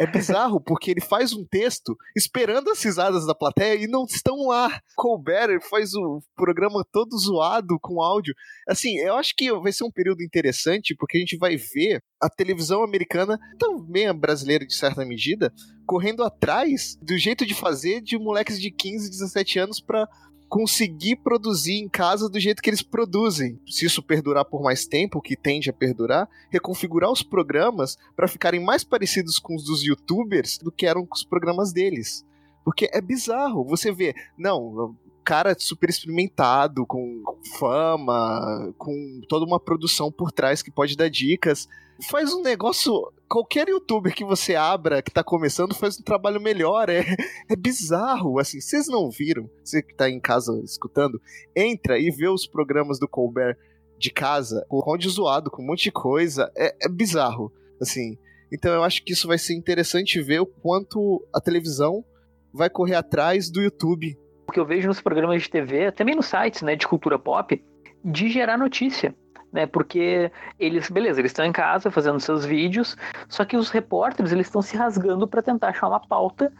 [0.00, 4.48] é bizarro, porque ele faz um texto esperando as risadas da plateia e não estão
[4.48, 4.80] lá.
[4.96, 8.34] Colbert faz o programa todo zoado com áudio.
[8.68, 12.28] Assim, eu acho que vai ser um período interessante, porque a gente vai ver a
[12.28, 15.52] televisão americana, também a brasileira de certa medida,
[15.86, 20.08] correndo atrás do jeito de fazer de moleques de 15, 17 anos para
[20.54, 23.58] conseguir produzir em casa do jeito que eles produzem.
[23.66, 28.60] Se isso perdurar por mais tempo, que tende a perdurar, reconfigurar os programas para ficarem
[28.60, 32.24] mais parecidos com os dos youtubers do que eram com os programas deles.
[32.64, 33.64] Porque é bizarro.
[33.64, 37.20] Você vê, não, cara super experimentado, com
[37.58, 41.68] fama, com toda uma produção por trás que pode dar dicas.
[42.02, 42.92] Faz um negócio.
[43.28, 46.88] Qualquer youtuber que você abra, que tá começando, faz um trabalho melhor.
[46.88, 47.04] É,
[47.48, 48.38] é bizarro.
[48.38, 49.48] Assim, vocês não viram?
[49.62, 51.20] Você que tá em casa escutando,
[51.54, 53.56] entra e vê os programas do Colbert
[53.98, 56.50] de casa, com áudio zoado, com um monte de coisa.
[56.56, 57.52] É, é bizarro.
[57.80, 58.18] Assim.
[58.52, 62.04] Então eu acho que isso vai ser interessante ver o quanto a televisão
[62.52, 66.26] vai correr atrás do YouTube o que eu vejo nos programas de TV, também nos
[66.26, 67.62] sites né, de cultura pop,
[68.04, 69.14] de gerar notícia.
[69.54, 72.96] Né, porque eles, beleza, eles estão em casa fazendo seus vídeos,
[73.28, 76.52] só que os repórteres eles estão se rasgando para tentar achar uma pauta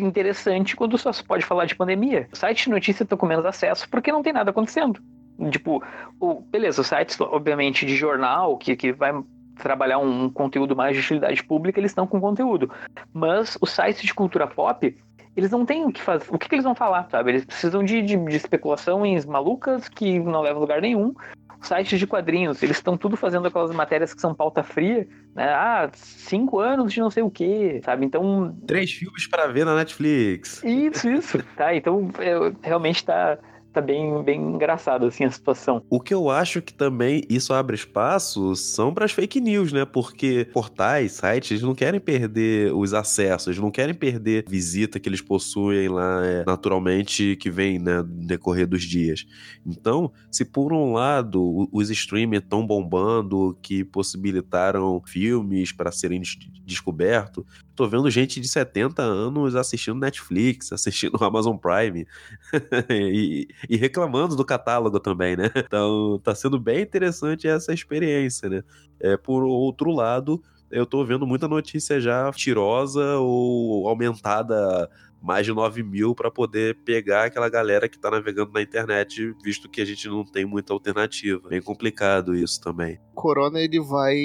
[0.00, 2.26] interessante quando só se pode falar de pandemia.
[2.32, 5.02] O site de notícia está com menos acesso porque não tem nada acontecendo.
[5.50, 5.84] Tipo,
[6.18, 9.12] o, beleza, os sites, obviamente, de jornal, que, que vai
[9.56, 12.70] trabalhar um, conteúdo mais de utilidade pública, eles estão com conteúdo.
[13.12, 14.96] Mas os sites de cultura pop,
[15.36, 16.24] eles não têm o que fazer.
[16.30, 17.32] O que, que eles vão falar, sabe?
[17.32, 21.14] Eles precisam de, de, de especulações malucas que não levam a lugar nenhum.
[21.60, 25.52] Sites de quadrinhos, eles estão tudo fazendo aquelas matérias que são pauta fria, né?
[25.52, 28.06] Ah, cinco anos de não sei o quê, sabe?
[28.06, 28.56] Então.
[28.66, 30.62] Três filmes para ver na Netflix.
[30.64, 31.42] Isso, isso.
[31.56, 33.38] tá, então é, realmente tá
[33.72, 35.82] tá bem, bem engraçado assim a situação.
[35.88, 39.84] O que eu acho que também isso abre espaço são para as fake news, né?
[39.84, 45.88] Porque portais, sites, não querem perder os acessos, não querem perder visita que eles possuem
[45.88, 49.26] lá é, naturalmente que vem né, no decorrer dos dias.
[49.64, 56.20] Então, se por um lado os streamers estão bombando, que possibilitaram filmes para serem
[56.64, 57.44] descobertos,
[57.80, 62.06] tô vendo gente de 70 anos assistindo Netflix, assistindo Amazon Prime
[62.90, 65.50] e, e, reclamando do catálogo também, né?
[65.70, 68.62] Então tá sendo bem interessante essa experiência, né?
[69.00, 74.90] É, por outro lado, eu tô vendo muita notícia já tirosa ou aumentada
[75.22, 79.70] mais de 9 mil para poder pegar aquela galera que tá navegando na internet, visto
[79.70, 81.48] que a gente não tem muita alternativa.
[81.48, 82.98] Bem complicado isso também.
[83.12, 84.16] O Corona ele vai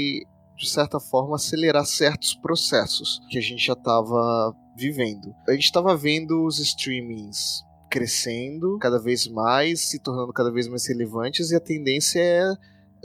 [0.58, 5.34] de certa forma, acelerar certos processos que a gente já estava vivendo.
[5.48, 10.86] A gente estava vendo os streamings crescendo cada vez mais, se tornando cada vez mais
[10.88, 12.56] relevantes, e a tendência é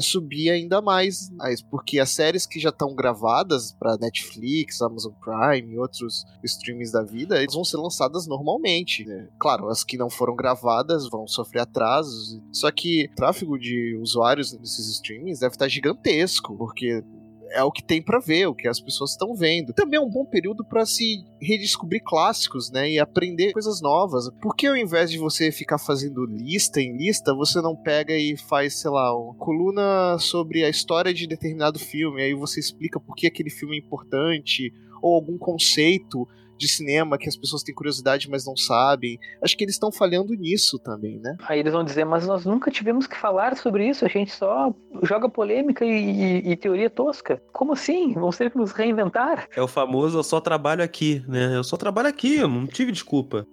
[0.01, 1.31] subir ainda mais,
[1.71, 7.03] porque as séries que já estão gravadas para Netflix, Amazon Prime e outros streams da
[7.03, 9.05] vida, eles vão ser lançadas normalmente.
[9.05, 9.29] Né?
[9.39, 12.41] Claro, as que não foram gravadas vão sofrer atrasos.
[12.51, 17.05] Só que o tráfego de usuários nesses streamings deve estar gigantesco, porque
[17.51, 19.73] é o que tem para ver, o que as pessoas estão vendo.
[19.73, 24.31] Também é um bom período para se redescobrir clássicos, né, e aprender coisas novas.
[24.41, 28.81] Porque ao invés de você ficar fazendo lista em lista, você não pega e faz,
[28.81, 33.27] sei lá, uma coluna sobre a história de determinado filme, aí você explica por que
[33.27, 36.27] aquele filme é importante ou algum conceito
[36.61, 39.19] de cinema que as pessoas têm curiosidade, mas não sabem.
[39.43, 41.37] Acho que eles estão falhando nisso também, né?
[41.49, 44.73] Aí eles vão dizer, mas nós nunca tivemos que falar sobre isso, a gente só
[45.03, 47.43] joga polêmica e, e, e teoria tosca.
[47.53, 48.13] Como assim?
[48.13, 49.49] Vamos ter que nos reinventar?
[49.57, 51.57] É o famoso eu só trabalho aqui, né?
[51.57, 53.47] Eu só trabalho aqui, eu não tive desculpa.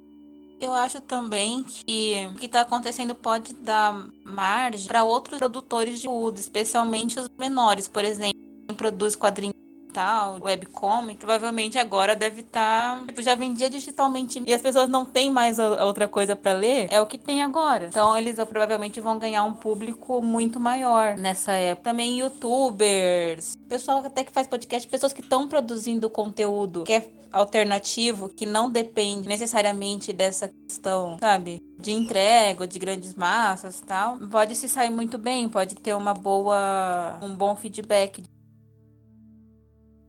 [0.59, 6.07] Eu acho também que o que está acontecendo pode dar margem para outros produtores de
[6.07, 9.55] conteúdo, especialmente os menores, por exemplo, quem produz quadrinhos
[9.97, 12.99] digital, webcomic, provavelmente agora deve estar.
[12.99, 16.87] Tá, tipo, já vendia digitalmente e as pessoas não têm mais outra coisa para ler,
[16.91, 17.87] é o que tem agora.
[17.87, 21.89] Então eles provavelmente vão ganhar um público muito maior nessa época.
[21.89, 28.29] Também youtubers, pessoal até que faz podcast, pessoas que estão produzindo conteúdo que é alternativo,
[28.29, 31.61] que não depende necessariamente dessa questão, sabe?
[31.77, 37.19] De entrega, de grandes massas tal, pode se sair muito bem, pode ter uma boa,
[37.21, 38.23] um bom feedback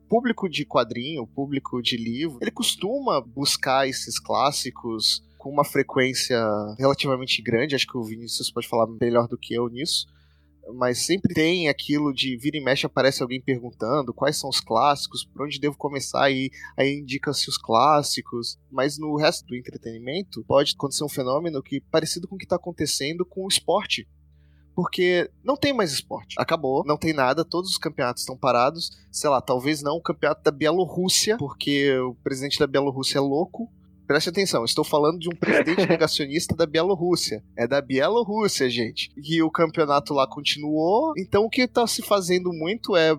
[0.08, 6.38] público de quadrinho, o público de livro, ele costuma buscar esses clássicos com uma frequência
[6.78, 7.74] relativamente grande.
[7.74, 10.06] Acho que o Vinícius pode falar melhor do que eu nisso.
[10.74, 15.24] Mas sempre tem aquilo de vira e mexe aparece alguém perguntando quais são os clássicos,
[15.24, 18.58] por onde devo começar e aí indica-se os clássicos.
[18.70, 22.56] Mas no resto do entretenimento pode acontecer um fenômeno que parecido com o que está
[22.56, 24.06] acontecendo com o esporte
[24.78, 26.36] porque não tem mais esporte.
[26.38, 28.92] Acabou, não tem nada, todos os campeonatos estão parados.
[29.10, 33.68] Sei lá, talvez não o campeonato da Bielorrússia, porque o presidente da Bielorrússia é louco.
[34.06, 37.42] Preste atenção, estou falando de um presidente negacionista da Bielorrússia.
[37.56, 39.10] É da Bielorrússia, gente.
[39.16, 41.12] E o campeonato lá continuou.
[41.18, 43.18] Então o que está se fazendo muito é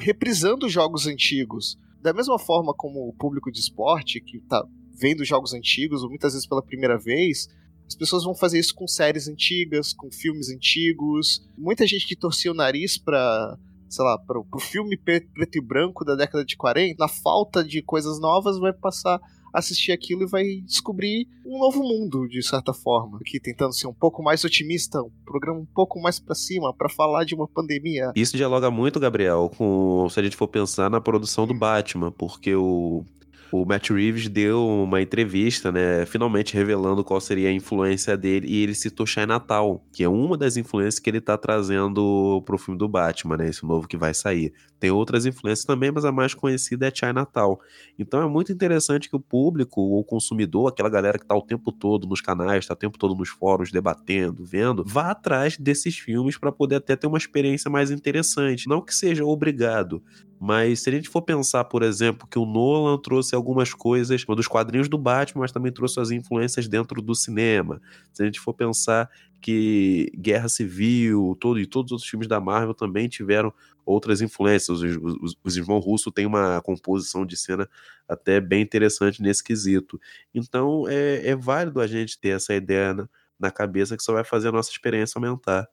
[0.00, 1.78] reprisando jogos antigos.
[2.02, 4.66] Da mesma forma como o público de esporte, que está
[4.98, 7.46] vendo jogos antigos, ou muitas vezes pela primeira vez,
[7.86, 11.46] as pessoas vão fazer isso com séries antigas, com filmes antigos.
[11.56, 13.56] Muita gente que torcia o nariz para
[13.88, 17.82] sei lá, pro, pro filme preto e branco da década de 40, na falta de
[17.82, 19.20] coisas novas, vai passar
[19.54, 23.18] a assistir aquilo e vai descobrir um novo mundo, de certa forma.
[23.20, 26.88] Aqui tentando ser um pouco mais otimista, um programa um pouco mais para cima, para
[26.88, 28.12] falar de uma pandemia.
[28.14, 32.54] Isso dialoga muito, Gabriel, com se a gente for pensar na produção do Batman, porque
[32.54, 33.04] o
[33.52, 38.62] o Matt Reeves deu uma entrevista, né, finalmente revelando qual seria a influência dele, e
[38.62, 42.88] ele citou Natal, que é uma das influências que ele tá trazendo pro filme do
[42.88, 44.52] Batman, né, esse novo que vai sair.
[44.78, 47.58] Tem outras influências também, mas a mais conhecida é Natal.
[47.98, 51.72] Então é muito interessante que o público, o consumidor, aquela galera que tá o tempo
[51.72, 56.36] todo nos canais, tá o tempo todo nos fóruns debatendo, vendo, vá atrás desses filmes
[56.36, 58.68] para poder até ter uma experiência mais interessante.
[58.68, 60.02] Não que seja obrigado,
[60.38, 64.46] mas se a gente for pensar, por exemplo, que o Nolan trouxe algumas coisas dos
[64.46, 67.80] quadrinhos do Batman, mas também trouxe as influências dentro do cinema.
[68.12, 72.40] Se a gente for pensar que Guerra Civil todo, e todos os outros filmes da
[72.40, 73.52] Marvel também tiveram
[73.84, 74.82] outras influências.
[74.82, 77.68] Os, os, os irmãos Russo têm uma composição de cena
[78.08, 80.00] até bem interessante nesse quesito.
[80.34, 84.24] Então é, é válido a gente ter essa ideia na, na cabeça que só vai
[84.24, 85.68] fazer a nossa experiência aumentar.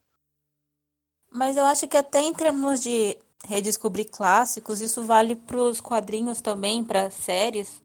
[1.31, 6.41] Mas eu acho que até em termos de redescobrir clássicos, isso vale para os quadrinhos
[6.41, 7.81] também, para séries.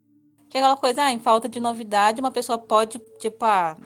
[0.49, 3.77] Que é aquela coisa, ah, em falta de novidade, uma pessoa pode, tipo, ah,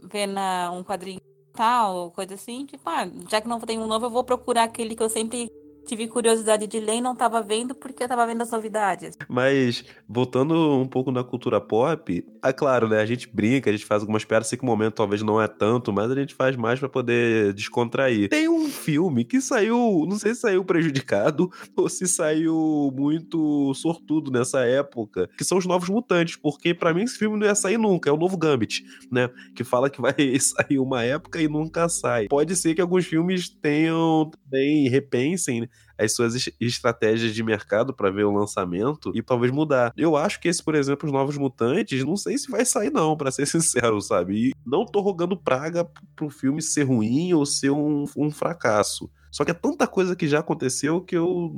[0.00, 1.20] ver na, um quadrinho
[1.52, 4.96] tal, coisa assim, tipo, ah, já que não tem um novo, eu vou procurar aquele
[4.96, 5.50] que eu sempre
[5.86, 9.16] tive curiosidade de ler e não estava vendo porque eu estava vendo as novidades.
[9.28, 13.00] Mas, voltando um pouco na cultura pop, é claro, né?
[13.00, 15.48] A gente brinca, a gente faz algumas piadas, sei que o momento talvez não é
[15.48, 18.28] tanto, mas a gente faz mais para poder descontrair.
[18.28, 24.30] Tem um filme que saiu, não sei se saiu prejudicado ou se saiu muito sortudo
[24.30, 27.78] nessa época, que são os Novos Mutantes, porque para mim esse filme não ia sair
[27.78, 29.28] nunca, é o novo Gambit, né?
[29.54, 32.28] Que fala que vai sair uma época e nunca sai.
[32.28, 35.68] Pode ser que alguns filmes tenham também repensem né?
[36.04, 39.92] As suas estratégias de mercado para ver o lançamento e talvez mudar.
[39.96, 43.16] Eu acho que esse, por exemplo, os Novos Mutantes, não sei se vai sair não,
[43.16, 44.48] para ser sincero, sabe?
[44.48, 49.10] E não tô rogando praga pro filme ser ruim ou ser um, um fracasso.
[49.30, 51.50] Só que é tanta coisa que já aconteceu que eu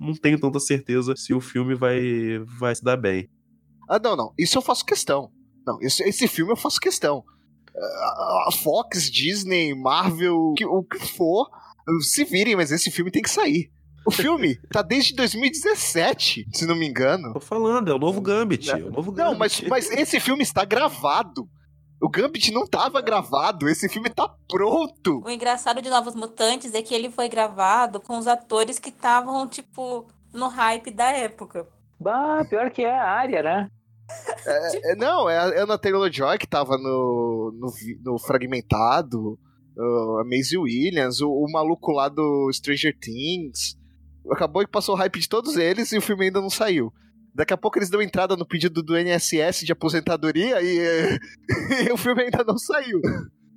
[0.00, 3.30] não tenho tanta certeza se o filme vai, vai se dar bem.
[3.88, 4.34] Ah, não, não.
[4.36, 5.30] Isso eu faço questão.
[5.66, 7.24] Não, esse, esse filme eu faço questão.
[8.46, 11.48] A Fox, Disney, Marvel, o que for,
[12.00, 13.70] se virem, mas esse filme tem que sair.
[14.06, 17.32] O filme tá desde 2017, se não me engano.
[17.34, 18.70] Tô falando, é o novo Gambit.
[18.70, 19.32] É o novo Gambit.
[19.32, 21.48] Não, mas, mas esse filme está gravado.
[22.00, 25.22] O Gambit não tava gravado, esse filme tá pronto.
[25.22, 29.46] O engraçado de Novos Mutantes é que ele foi gravado com os atores que estavam,
[29.46, 31.68] tipo, no hype da época.
[32.00, 33.70] Bah, pior que é a área, né?
[34.46, 37.68] É, é, não, é a Anna Taylor-Joy que tava no, no,
[38.02, 39.38] no Fragmentado,
[40.20, 43.76] a Maisie Williams, o, o, maluco lá do Stranger Things.
[44.30, 46.92] Acabou que passou o hype de todos eles e o filme ainda não saiu.
[47.34, 51.18] Daqui a pouco eles dão entrada no pedido do NSS de aposentadoria e,
[51.86, 53.00] e o filme ainda não saiu.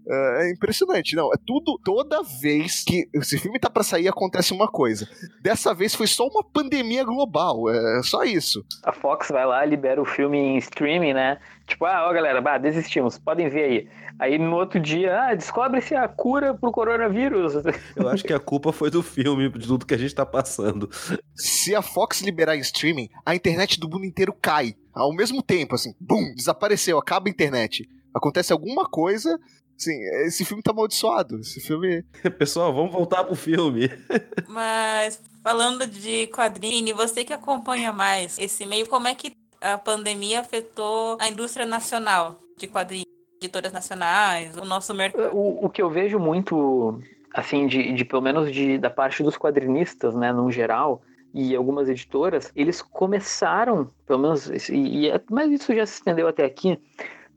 [0.07, 1.31] É, é impressionante, não.
[1.33, 5.07] É tudo, toda vez que esse filme tá para sair, acontece uma coisa.
[5.41, 8.65] Dessa vez foi só uma pandemia global, é só isso.
[8.83, 11.39] A Fox vai lá, libera o filme em streaming, né?
[11.65, 13.89] Tipo, ah, ó galera, bah, desistimos, podem ver aí.
[14.19, 17.53] Aí no outro dia, ah, descobre-se a cura pro coronavírus.
[17.95, 20.89] Eu acho que a culpa foi do filme, de tudo que a gente tá passando.
[21.33, 24.75] Se a Fox liberar em streaming, a internet do mundo inteiro cai.
[24.93, 27.89] Ao mesmo tempo, assim, bum, desapareceu, acaba a internet.
[28.13, 29.39] Acontece alguma coisa,
[29.77, 31.39] Sim, esse filme tá amaldiçoado.
[31.39, 32.03] Esse filme.
[32.37, 33.89] Pessoal, vamos voltar pro filme.
[34.47, 40.41] Mas, falando de quadrinho, você que acompanha mais esse meio, como é que a pandemia
[40.41, 43.07] afetou a indústria nacional de quadrinhos,
[43.41, 45.35] editoras nacionais, o nosso mercado?
[45.35, 47.01] O, o que eu vejo muito,
[47.33, 51.01] assim, de, de pelo menos de, da parte dos quadrinistas, né, no geral,
[51.33, 56.45] e algumas editoras, eles começaram, pelo menos, e, e, mas isso já se estendeu até
[56.45, 56.79] aqui,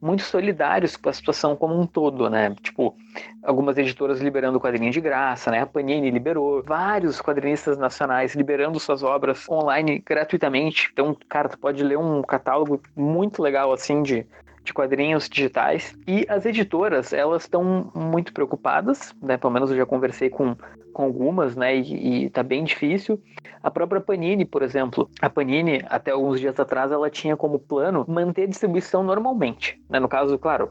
[0.00, 2.54] muito solidários com a situação como um todo, né?
[2.62, 2.94] Tipo,
[3.42, 5.60] algumas editoras liberando quadrinhos de graça, né?
[5.60, 10.90] A Panini liberou, vários quadrinistas nacionais liberando suas obras online gratuitamente.
[10.92, 14.26] Então, cara, tu pode ler um catálogo muito legal assim de
[14.66, 15.96] de quadrinhos digitais.
[16.06, 19.36] E as editoras, elas estão muito preocupadas, né?
[19.36, 20.56] Pelo menos eu já conversei com,
[20.92, 21.76] com algumas, né?
[21.76, 23.22] E, e tá bem difícil.
[23.62, 25.08] A própria Panini, por exemplo.
[25.20, 29.80] A Panini, até alguns dias atrás, ela tinha como plano manter a distribuição normalmente.
[29.88, 29.98] Né?
[29.98, 30.70] No caso, claro,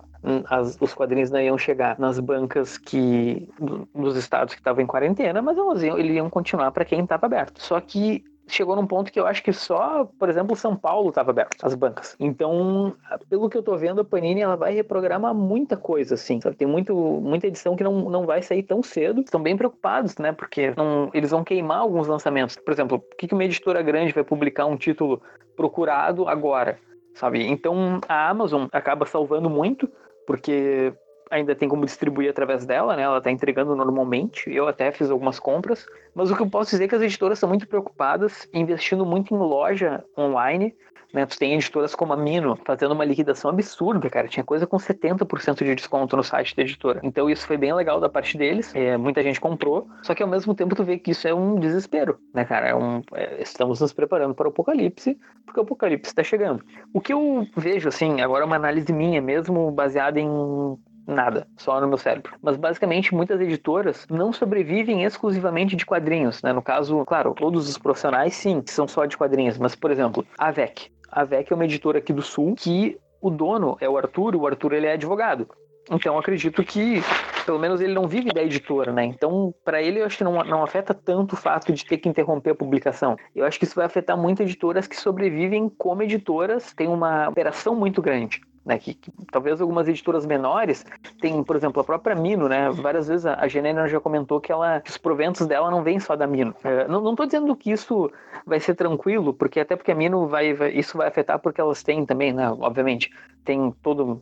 [0.50, 3.50] as, os quadrinhos não iam chegar nas bancas que
[3.94, 7.26] dos estados que estavam em quarentena, mas elas iam, eles iam continuar para quem estava
[7.26, 7.62] aberto.
[7.62, 11.32] Só que chegou num ponto que eu acho que só, por exemplo, São Paulo estava
[11.32, 12.16] aberto, as bancas.
[12.20, 12.96] Então,
[13.30, 16.40] pelo que eu tô vendo, a Panini ela vai reprogramar muita coisa, assim.
[16.42, 16.56] Sabe?
[16.56, 19.22] Tem muito, muita edição que não, não vai sair tão cedo.
[19.22, 20.32] Estão bem preocupados, né?
[20.32, 22.56] Porque não, eles vão queimar alguns lançamentos.
[22.56, 25.22] Por exemplo, por que, que uma editora grande vai publicar um título
[25.56, 26.80] procurado agora?
[27.14, 27.46] Sabe?
[27.46, 29.90] Então, a Amazon acaba salvando muito,
[30.28, 30.94] porque
[31.30, 33.04] ainda tem como distribuir através dela, né?
[33.04, 34.50] Ela está entregando normalmente.
[34.52, 35.86] Eu até fiz algumas compras.
[36.14, 39.34] Mas o que eu posso dizer é que as editoras estão muito preocupadas, investindo muito
[39.34, 40.76] em loja online.
[41.16, 41.26] Né?
[41.26, 44.28] Tu tem editoras como a Mino fazendo uma liquidação absurda, cara.
[44.28, 47.00] Tinha coisa com 70% de desconto no site da editora.
[47.04, 48.76] Então isso foi bem legal da parte deles.
[48.76, 49.88] É, muita gente comprou.
[50.04, 52.68] Só que ao mesmo tempo tu vê que isso é um desespero, né, cara?
[52.68, 56.62] É um, é, estamos nos preparando para o apocalipse, porque o apocalipse está chegando.
[56.94, 61.80] O que eu vejo, assim, agora é uma análise minha mesmo, baseada em nada, só
[61.80, 62.34] no meu cérebro.
[62.42, 66.52] Mas basicamente muitas editoras não sobrevivem exclusivamente de quadrinhos, né?
[66.54, 70.52] No caso, claro, todos os profissionais sim, são só de quadrinhos, mas por exemplo, a
[70.52, 70.92] VEC.
[71.12, 74.48] A VEC é uma editora aqui do Sul que o dono é o Arthur, o
[74.48, 75.48] Arthur ele é advogado.
[75.90, 77.02] Então acredito que
[77.46, 79.06] pelo menos ele não vive da editora, né?
[79.06, 82.10] Então, para ele, eu acho que não, não afeta tanto o fato de ter que
[82.10, 83.16] interromper a publicação.
[83.36, 87.76] Eu acho que isso vai afetar muito editoras que sobrevivem como editoras, tem uma operação
[87.76, 88.78] muito grande né?
[88.80, 90.86] Que, que, talvez algumas editoras menores
[91.22, 92.70] tem, por exemplo, a própria Mino, né?
[92.72, 96.16] Várias vezes a, a já comentou que ela, que os proventos dela não vêm só
[96.16, 96.56] da Mino.
[96.64, 98.12] É, não, estou dizendo que isso
[98.46, 101.84] vai ser tranquilo, porque até porque a Mino vai, vai, isso vai afetar porque elas
[101.84, 102.50] têm também, né?
[102.50, 103.12] Obviamente,
[103.44, 104.18] tem toda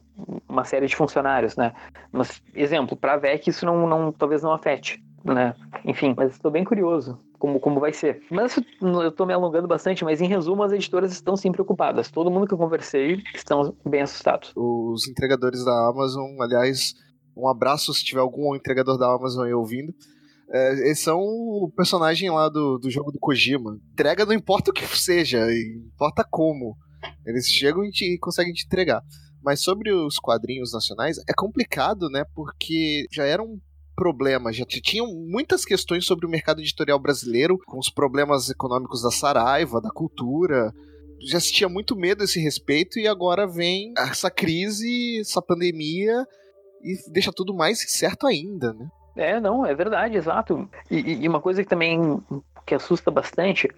[0.49, 1.73] uma série de funcionários, né?
[2.11, 5.55] Mas exemplo, para a VEC isso não, não talvez não afete né?
[5.85, 8.21] Enfim, mas estou bem curioso como, como vai ser.
[8.31, 12.09] Mas eu estou me alongando bastante, mas em resumo, as editoras estão sim preocupadas.
[12.09, 14.53] Todo mundo que eu conversei estão bem assustados.
[14.55, 16.93] Os entregadores da Amazon, aliás,
[17.35, 19.93] um abraço se tiver algum entregador da Amazon aí ouvindo.
[20.49, 23.77] É, eles são o personagem lá do, do jogo do Kojima.
[23.91, 25.45] Entrega não importa o que seja,
[25.91, 26.77] importa como.
[27.25, 29.03] Eles chegam e, te, e conseguem te entregar.
[29.43, 32.23] Mas sobre os quadrinhos nacionais, é complicado, né?
[32.33, 33.59] Porque já era um
[33.95, 34.51] problema.
[34.51, 39.81] Já tinham muitas questões sobre o mercado editorial brasileiro, com os problemas econômicos da Saraiva,
[39.81, 40.73] da cultura.
[41.21, 46.25] Já se tinha muito medo a esse respeito, e agora vem essa crise, essa pandemia,
[46.81, 48.87] e deixa tudo mais certo ainda, né?
[49.15, 50.67] É, não, é verdade, exato.
[50.89, 52.21] E, e, uma coisa que também
[52.65, 53.69] que assusta bastante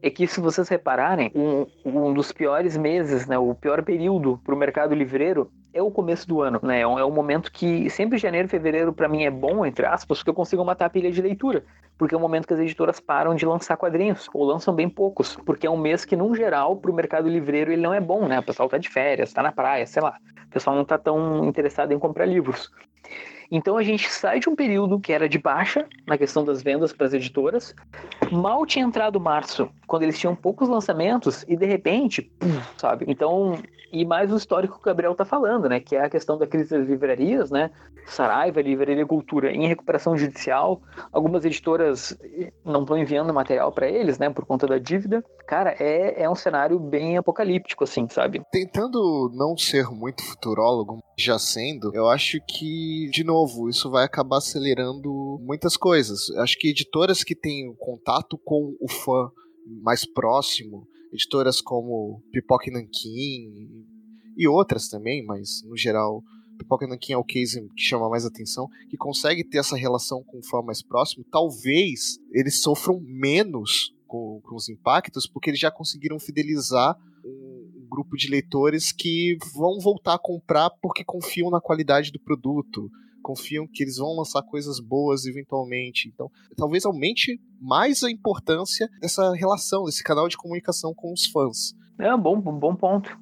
[0.00, 4.54] é que, se vocês repararem, um, um dos piores meses, né, o pior período para
[4.54, 6.80] o mercado livreiro é o começo do ano, né?
[6.80, 10.18] É um, é momento que sempre janeiro e fevereiro para mim é bom, entre aspas,
[10.18, 11.64] porque eu consigo matar a pilha de leitura.
[11.98, 15.36] Porque é o momento que as editoras param de lançar quadrinhos, ou lançam bem poucos,
[15.44, 18.26] porque é um mês que, num geral, para o mercado livreiro ele não é bom,
[18.26, 18.38] né?
[18.38, 20.16] O pessoal tá de férias, tá na praia, sei lá.
[20.46, 22.70] O pessoal não tá tão interessado em comprar livros.
[23.50, 26.92] Então a gente sai de um período que era de baixa na questão das vendas
[26.92, 27.74] para as editoras.
[28.30, 33.04] Mal tinha entrado março, quando eles tinham poucos lançamentos, e de repente, pum, sabe?
[33.08, 33.58] Então,
[33.94, 35.78] e mais o histórico que o Gabriel tá falando, né?
[35.78, 37.70] Que é a questão da crise das livrarias, né?
[38.06, 40.82] Saraiva, Livraria Cultura em recuperação judicial.
[41.12, 42.18] Algumas editoras
[42.64, 44.28] não estão enviando material para eles, né?
[44.30, 45.24] Por conta da dívida.
[45.46, 48.42] Cara, é, é um cenário bem apocalíptico, assim, sabe?
[48.50, 53.33] Tentando não ser muito futurólogo, já sendo, eu acho que, de novo,
[53.68, 56.30] isso vai acabar acelerando muitas coisas.
[56.36, 59.30] Acho que editoras que têm contato com o fã
[59.82, 63.84] mais próximo, editoras como Pipoca e
[64.36, 66.22] e outras também, mas no geral
[66.58, 70.38] Pipoca e é o case que chama mais atenção, que consegue ter essa relação com
[70.38, 75.70] o fã mais próximo, talvez eles sofram menos com, com os impactos, porque eles já
[75.70, 82.12] conseguiram fidelizar um grupo de leitores que vão voltar a comprar porque confiam na qualidade
[82.12, 82.90] do produto,
[83.24, 86.08] confiam que eles vão lançar coisas boas eventualmente.
[86.12, 91.74] Então, talvez aumente mais a importância dessa relação, desse canal de comunicação com os fãs.
[91.98, 93.18] É um bom, bom ponto.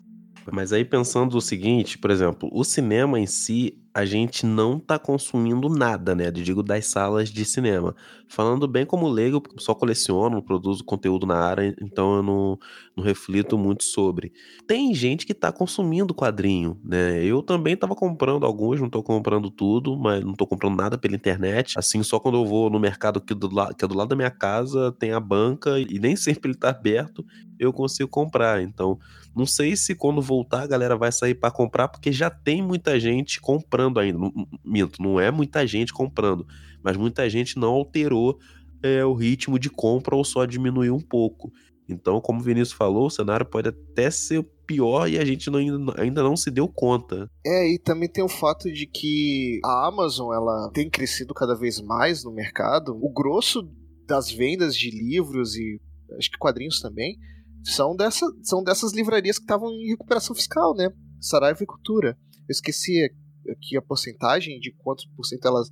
[0.51, 4.99] Mas aí pensando o seguinte, por exemplo, o cinema em si a gente não tá
[4.99, 6.29] consumindo nada, né?
[6.29, 7.95] Eu digo das salas de cinema.
[8.27, 12.59] Falando bem como leigo, só coleciono, produzo conteúdo na área, então eu não,
[12.97, 14.33] não reflito muito sobre.
[14.67, 17.23] Tem gente que tá consumindo quadrinho, né?
[17.23, 21.15] Eu também tava comprando alguns, não tô comprando tudo, mas não tô comprando nada pela
[21.15, 21.79] internet.
[21.79, 24.31] Assim, só quando eu vou no mercado que, do que é do lado da minha
[24.31, 27.23] casa, tem a banca e nem sempre ele tá aberto,
[27.59, 28.63] eu consigo comprar.
[28.63, 28.99] Então,
[29.35, 32.99] não sei se quando voltar a galera vai sair para comprar, porque já tem muita
[32.99, 34.19] gente comprando comprando ainda.
[34.65, 36.47] Minto, não é muita gente comprando,
[36.83, 38.39] mas muita gente não alterou
[38.83, 41.53] é, o ritmo de compra ou só diminuiu um pouco.
[41.89, 45.59] Então, como o Vinícius falou, o cenário pode até ser pior e a gente não,
[45.97, 47.29] ainda não se deu conta.
[47.45, 51.81] É, e também tem o fato de que a Amazon ela tem crescido cada vez
[51.81, 52.97] mais no mercado.
[52.97, 53.69] O grosso
[54.07, 55.81] das vendas de livros e
[56.17, 57.17] acho que quadrinhos também
[57.65, 60.89] são, dessa, são dessas livrarias que estavam em recuperação fiscal, né?
[61.21, 62.17] Saraiva e Cultura.
[62.49, 63.11] Eu esqueci
[63.51, 65.71] aqui a porcentagem de quantos por cento elas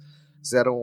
[0.55, 0.79] eram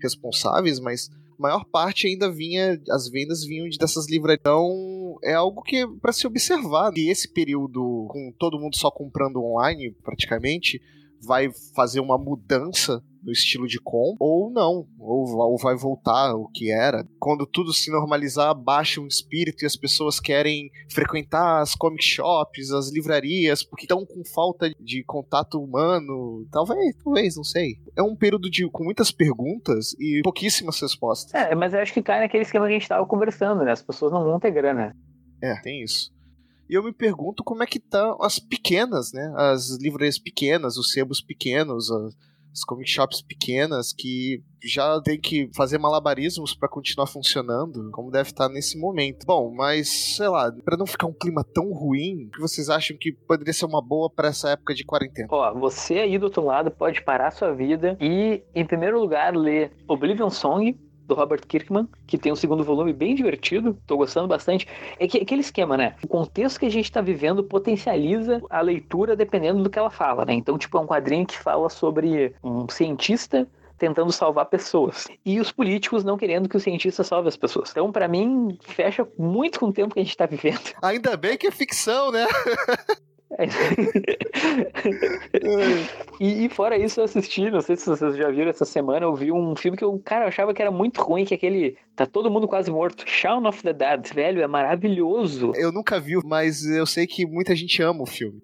[0.00, 1.08] responsáveis, mas
[1.38, 4.40] a maior parte ainda vinha, as vendas vinham de dessas livrarias.
[4.40, 6.92] Então é algo que é para se observar.
[6.96, 10.80] E esse período, com todo mundo só comprando online praticamente,
[11.20, 16.48] vai fazer uma mudança no estilo de com, ou não, ou, ou vai voltar o
[16.48, 17.06] que era.
[17.18, 22.70] Quando tudo se normalizar, baixa um espírito e as pessoas querem frequentar as comic shops,
[22.72, 26.46] as livrarias, porque estão com falta de contato humano.
[26.50, 27.76] Talvez, talvez, não sei.
[27.96, 31.32] É um período de, com muitas perguntas e pouquíssimas respostas.
[31.32, 33.72] É, mas eu acho que cai naquele esquema que a gente estava conversando, né?
[33.72, 34.96] As pessoas não vão ter grana.
[35.40, 36.12] É, tem isso.
[36.68, 39.32] E eu me pergunto como é que estão tá as pequenas, né?
[39.36, 42.14] As livrarias pequenas, os sebos pequenos, as
[42.52, 48.30] as comic shops pequenas que já tem que fazer malabarismos para continuar funcionando, como deve
[48.30, 49.26] estar nesse momento.
[49.26, 52.96] Bom, mas sei lá, para não ficar um clima tão ruim, o que vocês acham
[52.96, 55.28] que poderia ser uma boa para essa época de quarentena?
[55.30, 59.72] Ó, você aí do outro lado pode parar sua vida e, em primeiro lugar, ler
[59.88, 60.78] Oblivion Song,
[61.12, 64.66] do Robert Kirkman, que tem um segundo volume bem divertido, tô gostando bastante.
[64.98, 65.94] É que, aquele esquema, né?
[66.02, 70.24] O contexto que a gente tá vivendo potencializa a leitura dependendo do que ela fala,
[70.24, 70.32] né?
[70.32, 73.46] Então, tipo, é um quadrinho que fala sobre um cientista
[73.76, 75.08] tentando salvar pessoas.
[75.26, 77.70] E os políticos não querendo que o cientista salve as pessoas.
[77.70, 80.72] Então, para mim, fecha muito com o tempo que a gente tá vivendo.
[80.80, 82.26] Ainda bem que é ficção, né?
[86.20, 89.14] e, e, fora isso, eu assisti, não sei se vocês já viram essa semana, eu
[89.14, 91.76] vi um filme que eu, cara, eu achava que era muito ruim, que é aquele.
[91.96, 93.04] Tá todo mundo quase morto.
[93.06, 95.52] Shaun of the Dead, velho, é maravilhoso.
[95.54, 98.40] Eu nunca vi, mas eu sei que muita gente ama o filme.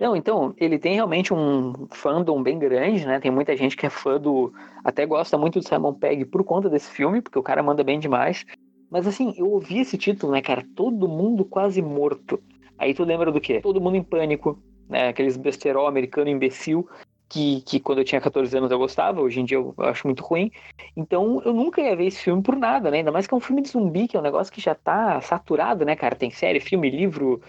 [0.00, 3.20] Não, então, ele tem realmente um fandom bem grande, né?
[3.20, 4.50] Tem muita gente que é fã do.
[4.82, 8.00] Até gosta muito do Simon Pegg por conta desse filme, porque o cara manda bem
[8.00, 8.46] demais.
[8.90, 10.66] Mas assim, eu ouvi esse título, né, cara?
[10.74, 12.40] Todo mundo quase morto.
[12.80, 13.60] Aí tu lembra do quê?
[13.60, 14.58] Todo mundo em pânico,
[14.88, 15.08] né?
[15.08, 16.88] Aqueles besterol americano imbecil
[17.28, 20.24] que, que quando eu tinha 14 anos eu gostava, hoje em dia eu acho muito
[20.24, 20.50] ruim.
[20.96, 22.96] Então eu nunca ia ver esse filme por nada, né?
[22.98, 25.20] Ainda mais que é um filme de zumbi, que é um negócio que já tá
[25.20, 26.16] saturado, né, cara?
[26.16, 27.42] Tem série, filme, livro,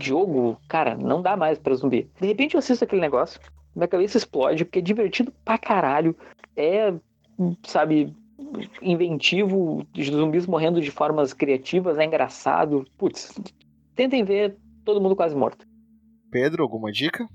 [0.00, 2.10] jogo, cara, não dá mais para zumbi.
[2.20, 3.40] De repente eu assisto aquele negócio,
[3.74, 6.16] minha cabeça explode, porque é divertido pra caralho.
[6.56, 6.92] É,
[7.64, 8.12] sabe,
[8.82, 12.84] inventivo, zumbis morrendo de formas criativas, é engraçado.
[12.98, 13.32] Putz,
[13.94, 15.66] tentem ver todo mundo quase morto.
[16.30, 17.28] Pedro, alguma dica?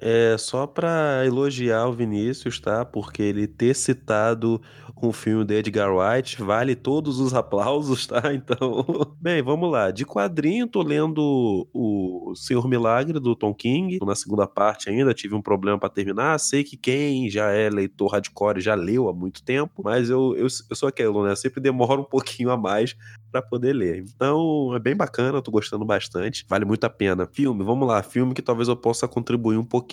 [0.00, 2.84] É só para elogiar o Vinícius, tá?
[2.84, 4.62] Porque ele ter citado
[5.02, 8.22] um filme de Edgar Wright vale todos os aplausos, tá?
[8.38, 8.84] Então,
[9.20, 9.90] bem, vamos lá.
[9.90, 13.98] De quadrinho, tô lendo o Senhor Milagre do Tom King.
[14.04, 16.38] Na segunda parte ainda tive um problema para terminar.
[16.38, 20.46] Sei que quem já é leitor hardcore já leu há muito tempo, mas eu, eu,
[20.46, 21.32] eu sou aquele, né?
[21.32, 22.96] Eu sempre demoro um pouquinho a mais
[23.30, 24.04] para poder ler.
[24.14, 26.46] Então, é bem bacana, tô gostando bastante.
[26.48, 27.26] Vale muito a pena.
[27.26, 28.02] Filme, vamos lá.
[28.02, 29.87] Filme que talvez eu possa contribuir um pouquinho.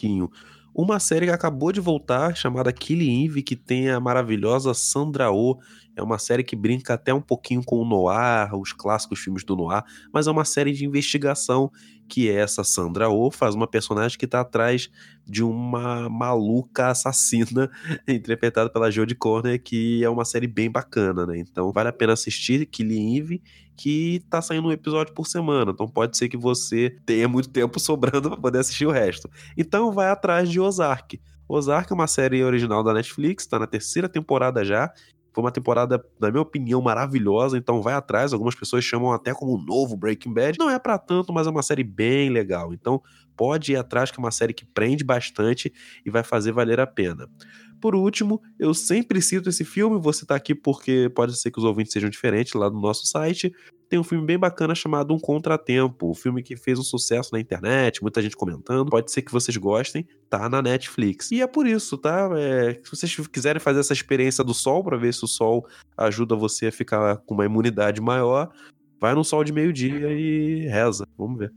[0.77, 5.57] Uma série que acabou de voltar, chamada Killing Eve, que tem a maravilhosa Sandra Oh.
[5.95, 9.55] É uma série que brinca até um pouquinho com o noir, os clássicos filmes do
[9.55, 9.83] noir,
[10.13, 11.71] mas é uma série de investigação
[12.07, 14.89] que é essa Sandra Oh faz uma personagem que está atrás
[15.25, 17.69] de uma maluca assassina
[18.07, 21.37] interpretada pela Jodie Corner, que é uma série bem bacana, né?
[21.37, 23.41] Então vale a pena assistir Killing Eve,
[23.75, 25.71] que tá saindo um episódio por semana.
[25.71, 29.29] Então pode ser que você tenha muito tempo sobrando para poder assistir o resto.
[29.57, 31.19] Então vai atrás de Ozark.
[31.47, 34.91] Ozark é uma série original da Netflix, tá na terceira temporada já.
[35.35, 38.31] Foi uma temporada, na minha opinião, maravilhosa, então vai atrás.
[38.31, 40.57] Algumas pessoas chamam até como um novo Breaking Bad.
[40.57, 42.73] Não é para tanto, mas é uma série bem legal.
[42.73, 43.03] Então
[43.35, 45.73] pode ir atrás, que é uma série que prende bastante
[46.05, 47.27] e vai fazer valer a pena.
[47.85, 51.63] Por último, eu sempre cito esse filme, vou citar aqui porque pode ser que os
[51.63, 53.53] ouvintes sejam diferentes lá no nosso site.
[53.87, 57.39] Tem um filme bem bacana chamado Um Contratempo, um filme que fez um sucesso na
[57.39, 58.89] internet, muita gente comentando.
[58.89, 61.31] Pode ser que vocês gostem, tá na Netflix.
[61.31, 62.27] E é por isso, tá?
[62.35, 65.63] É, se vocês quiserem fazer essa experiência do sol para ver se o sol
[65.95, 68.51] ajuda você a ficar com uma imunidade maior,
[68.99, 71.07] vai no sol de meio-dia e reza.
[71.15, 71.53] Vamos ver.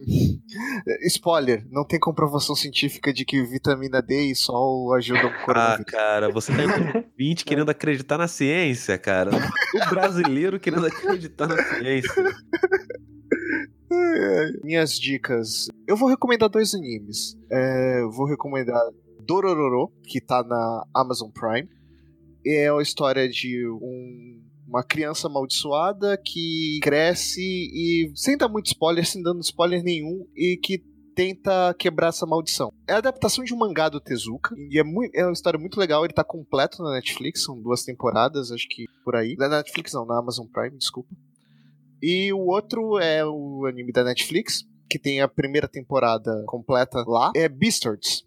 [1.06, 5.86] Spoiler, não tem comprovação científica de que vitamina D e sol ajudam o coronavírus.
[5.88, 9.30] Ah, cara, você tá em 20 querendo acreditar na ciência, cara.
[9.30, 12.24] O brasileiro querendo acreditar na ciência.
[14.62, 15.68] Minhas dicas.
[15.86, 17.36] Eu vou recomendar dois animes.
[17.50, 18.80] É, vou recomendar
[19.20, 21.68] Dorororo, que tá na Amazon Prime.
[22.46, 24.29] É a história de um
[24.70, 30.56] uma criança amaldiçoada que cresce e sem dar muito spoiler, sem dando spoiler nenhum, e
[30.56, 30.80] que
[31.14, 32.72] tenta quebrar essa maldição.
[32.88, 35.78] É a adaptação de um mangá do Tezuka, e é, muito, é uma história muito
[35.78, 39.34] legal, ele tá completo na Netflix, são duas temporadas, acho que por aí.
[39.36, 41.10] Na Netflix não, na Amazon Prime, desculpa.
[42.00, 47.32] E o outro é o anime da Netflix, que tem a primeira temporada completa lá,
[47.34, 48.22] é Beastards.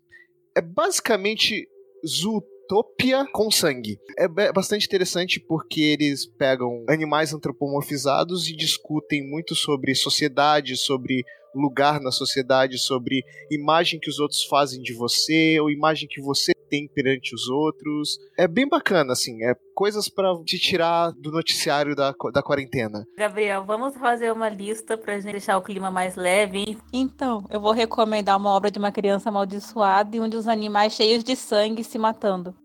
[0.55, 1.67] É basicamente
[2.05, 3.99] Zoot Utopia com sangue.
[4.17, 11.99] É bastante interessante porque eles pegam animais antropomorfizados e discutem muito sobre sociedade, sobre lugar
[11.99, 16.87] na sociedade, sobre imagem que os outros fazem de você, ou imagem que você tem
[16.87, 18.17] perante os outros.
[18.35, 23.05] É bem bacana, assim, é coisas para te tirar do noticiário da, da quarentena.
[23.15, 26.75] Gabriel, vamos fazer uma lista pra gente deixar o clima mais leve.
[26.91, 31.23] Então, eu vou recomendar uma obra de uma criança amaldiçoada e um dos animais cheios
[31.23, 32.55] de sangue se matando.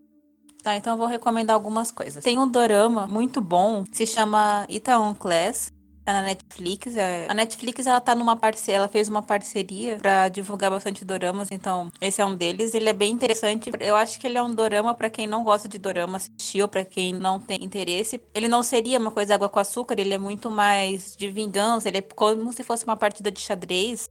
[0.63, 2.23] Tá, então eu vou recomendar algumas coisas.
[2.23, 5.71] Tem um dorama muito bom, se chama Itaon Class.
[6.03, 6.95] Tá na Netflix.
[6.95, 11.49] É, a Netflix ela tá numa parceria, ela fez uma parceria para divulgar bastante doramas,
[11.51, 12.73] então esse é um deles.
[12.73, 13.69] Ele é bem interessante.
[13.79, 16.67] Eu acho que ele é um dorama para quem não gosta de dorama assistir ou
[16.67, 18.21] para quem não tem interesse.
[18.33, 21.99] Ele não seria uma coisa água com açúcar, ele é muito mais de vingança, ele
[21.99, 24.09] é como se fosse uma partida de xadrez.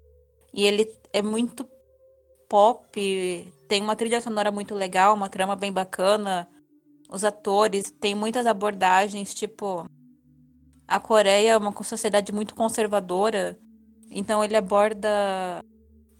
[0.52, 1.68] E ele é muito
[2.48, 6.48] pop, tem uma trilha sonora muito legal, uma trama bem bacana.
[7.10, 9.86] Os atores têm muitas abordagens, tipo.
[10.88, 13.58] A Coreia é uma sociedade muito conservadora,
[14.10, 15.62] então ele aborda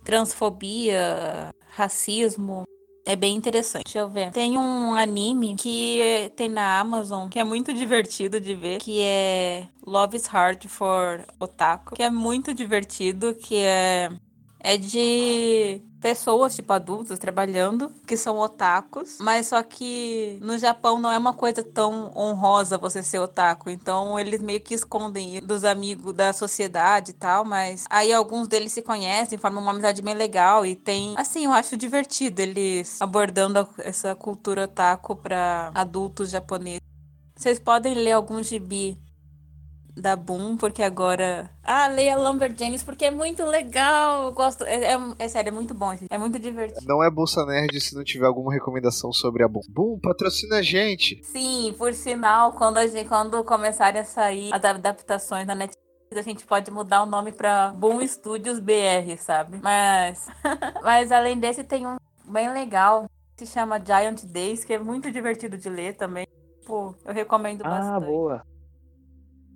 [0.05, 2.64] transfobia, racismo.
[3.07, 3.85] É bem interessante.
[3.85, 4.31] Deixa eu ver.
[4.33, 9.66] Tem um anime que tem na Amazon que é muito divertido de ver, que é
[9.87, 14.11] Love is Hard for Otaku, que é muito divertido, que é
[14.61, 21.11] é de pessoas, tipo adultos, trabalhando, que são otakus, mas só que no Japão não
[21.11, 26.14] é uma coisa tão honrosa você ser otaku, então eles meio que escondem dos amigos
[26.14, 30.64] da sociedade e tal, mas aí alguns deles se conhecem, formam uma amizade bem legal
[30.64, 36.80] e tem, assim, eu acho divertido eles abordando essa cultura otaku para adultos japoneses.
[37.36, 38.98] Vocês podem ler algum gibi
[40.01, 41.51] da Boom, porque agora.
[41.62, 44.24] Ah, leia Lumberjanes, porque é muito legal.
[44.24, 44.64] Eu gosto.
[44.64, 46.09] É, é, é, sério, é muito bom, gente.
[46.11, 46.86] É muito divertido.
[46.86, 49.62] Não é Bolsa Nerd se não tiver alguma recomendação sobre a Boom.
[49.68, 51.22] Boom, patrocina a gente.
[51.24, 55.78] Sim, por sinal, quando, a gente, quando começarem a sair as adaptações na Netflix,
[56.16, 59.59] a gente pode mudar o nome para Boom Studios BR, sabe?
[59.62, 60.26] Mas.
[60.82, 63.07] Mas além desse, tem um bem legal.
[63.36, 66.26] Se chama Giant Days, que é muito divertido de ler também
[66.68, 68.05] tipo, eu recomendo Ah, bastante.
[68.07, 68.42] boa.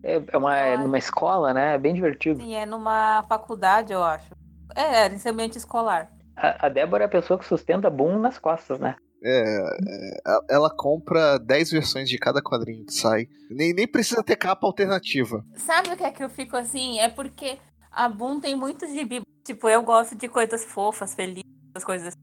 [0.03, 1.74] É, é uma, é numa escola, né?
[1.74, 2.40] É bem divertido.
[2.42, 4.30] Sim, é numa faculdade, eu acho.
[4.74, 6.11] É, é nesse ambiente escolar.
[6.36, 8.96] A, a Débora é a pessoa que sustenta Boom nas costas, né?
[9.24, 13.28] É, é, a- ela compra 10 versões de cada quadrinho que sai.
[13.48, 15.44] Nem, nem precisa ter capa alternativa.
[15.57, 16.98] Sabe o que é que eu fico assim?
[16.98, 17.59] É porque
[17.90, 19.20] a Boom tem muitos gibi.
[19.46, 21.42] Tipo, eu gosto de coisas fofas, felizes,
[21.76, 22.16] essas coisas assim.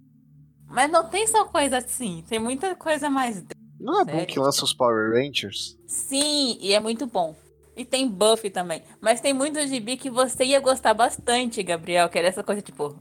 [0.68, 2.24] Mas não tem só coisa assim.
[2.28, 3.44] Tem muita coisa mais.
[3.80, 4.28] Não é bom Sério?
[4.28, 5.78] que lança os Power Rangers?
[5.88, 7.36] Sim, e é muito bom.
[7.80, 8.84] E tem Buffy também.
[9.00, 12.10] Mas tem muito gibi que você ia gostar bastante, Gabriel.
[12.10, 12.94] Que era essa coisa, tipo,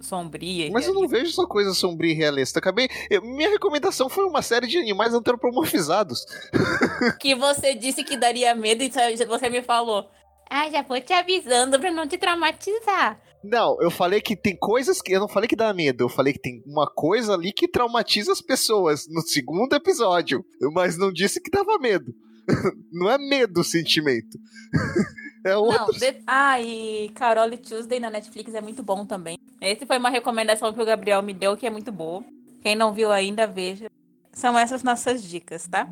[0.00, 0.68] sombria.
[0.72, 2.58] Mas eu não vejo só coisa sombria e realista.
[2.58, 2.88] Acabei.
[3.08, 6.24] eu- minha recomendação foi uma série de animais antropomorfizados.
[7.20, 8.90] Que você disse que daria medo e
[9.26, 10.08] você me falou.
[10.50, 13.20] Ah, já vou te avisando pra não te traumatizar.
[13.44, 15.12] Não, eu falei que tem coisas que.
[15.12, 18.32] Eu não falei que dá medo, eu falei que tem uma coisa ali que traumatiza
[18.32, 20.44] as pessoas no segundo episódio.
[20.74, 22.12] Mas não disse que dava medo.
[22.92, 24.38] não é medo o sentimento.
[25.44, 25.98] é Não, outro.
[25.98, 29.38] de- Ah, e Carol e Tuesday na Netflix é muito bom também.
[29.60, 32.24] Esse foi uma recomendação que o Gabriel me deu, que é muito boa.
[32.62, 33.90] Quem não viu ainda, veja.
[34.32, 35.88] São essas nossas dicas, tá?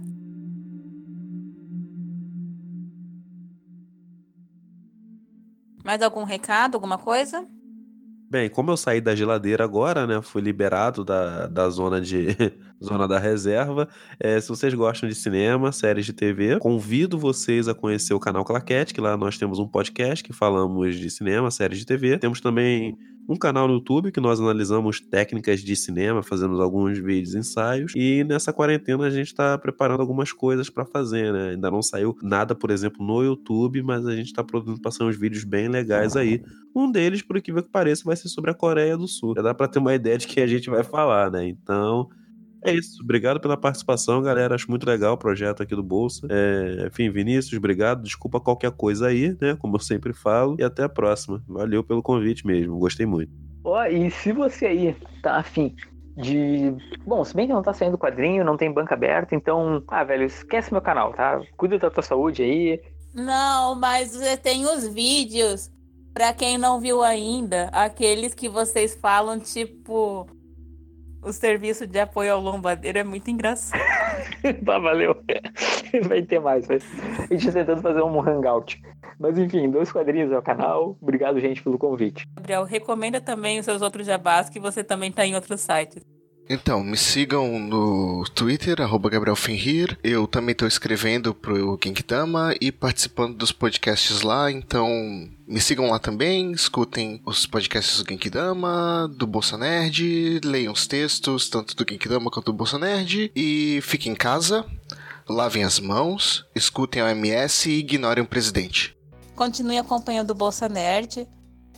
[5.84, 7.46] Mais algum recado, alguma coisa?
[8.30, 10.20] Bem, como eu saí da geladeira agora, né?
[10.20, 12.36] Fui liberado da, da zona de
[12.82, 13.88] zona da reserva.
[14.18, 18.44] É, se vocês gostam de cinema, séries de TV, convido vocês a conhecer o canal
[18.44, 22.18] Claquete, que lá nós temos um podcast que falamos de cinema, séries de TV.
[22.18, 22.96] Temos também
[23.28, 27.92] um canal no YouTube que nós analisamos técnicas de cinema, fazemos alguns vídeos ensaios.
[27.94, 31.50] E nessa quarentena a gente está preparando algumas coisas para fazer, né?
[31.50, 35.16] Ainda não saiu nada, por exemplo, no YouTube, mas a gente está produzindo passando uns
[35.18, 36.42] vídeos bem legais aí.
[36.74, 39.34] Um deles, por incrível que pareça, vai ser sobre a Coreia do Sul.
[39.36, 41.46] Já dá pra ter uma ideia de que a gente vai falar, né?
[41.46, 42.08] Então,
[42.64, 43.02] é isso.
[43.02, 44.54] Obrigado pela participação, galera.
[44.54, 46.26] Acho muito legal o projeto aqui do Bolsa.
[46.30, 48.02] É, enfim, Vinícius, obrigado.
[48.02, 49.56] Desculpa qualquer coisa aí, né?
[49.58, 50.56] Como eu sempre falo.
[50.58, 51.42] E até a próxima.
[51.46, 52.78] Valeu pelo convite mesmo.
[52.78, 53.32] Gostei muito.
[53.64, 55.74] Ó, e se você aí tá afim
[56.16, 56.74] de.
[57.06, 59.82] Bom, se bem que não tá saindo quadrinho, não tem banca aberta, então.
[59.88, 61.40] Ah, velho, esquece meu canal, tá?
[61.56, 62.80] Cuida da tua saúde aí.
[63.14, 65.70] Não, mas você tem os vídeos.
[66.12, 70.26] Pra quem não viu ainda, aqueles que vocês falam, tipo.
[71.22, 73.80] O serviço de apoio ao lombadeiro é muito engraçado.
[74.64, 75.16] tá, valeu.
[76.08, 76.66] Vai ter mais.
[76.68, 76.84] Mas
[77.18, 78.80] a gente tá tentando fazer um hangout.
[79.18, 80.96] Mas enfim, dois quadrinhos é o canal.
[81.00, 82.24] Obrigado, gente, pelo convite.
[82.36, 86.02] Gabriel, recomenda também os seus outros jabás, que você também tá em outros sites.
[86.50, 89.36] Então, me sigam no Twitter, arroba Gabriel.
[90.02, 94.88] Eu também estou escrevendo pro Genkidama e participando dos podcasts lá, então
[95.46, 101.50] me sigam lá também, escutem os podcasts do Genkidama, do Bolsa Nerd, leiam os textos,
[101.50, 104.64] tanto do Genkidama quanto do Bolsa Nerd, e fiquem em casa,
[105.28, 108.96] lavem as mãos, escutem a OMS e ignorem o presidente.
[109.36, 111.28] Continue acompanhando o Bolsa Nerd.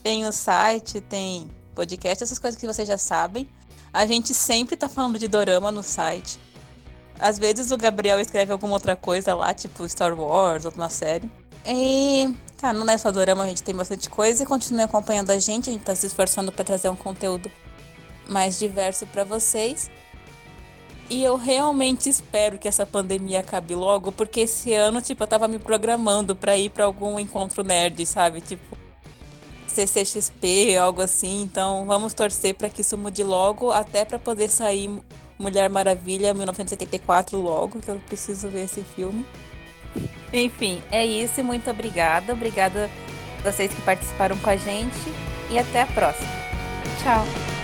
[0.02, 3.48] Tem o site, tem podcast, essas coisas que vocês já sabem.
[3.92, 6.38] A gente sempre tá falando de dorama no site.
[7.18, 11.30] Às vezes o Gabriel escreve alguma outra coisa lá, tipo Star Wars, alguma série.
[11.66, 14.42] E, tá, não é só dorama, a gente tem bastante coisa.
[14.42, 17.50] E continue acompanhando a gente, a gente tá se esforçando para trazer um conteúdo
[18.28, 19.90] mais diverso para vocês.
[21.10, 25.48] E eu realmente espero que essa pandemia acabe logo, porque esse ano, tipo, eu tava
[25.48, 28.40] me programando pra ir pra algum encontro nerd, sabe?
[28.40, 28.78] Tipo,
[29.70, 31.42] CCXP, algo assim.
[31.42, 34.90] Então, vamos torcer pra que isso mude logo, até pra poder sair
[35.38, 39.24] Mulher Maravilha 1974 logo, que eu preciso ver esse filme.
[40.32, 41.42] Enfim, é isso.
[41.42, 42.32] Muito obrigada.
[42.32, 42.90] Obrigada
[43.38, 44.98] a vocês que participaram com a gente.
[45.50, 46.28] E até a próxima.
[47.02, 47.59] Tchau.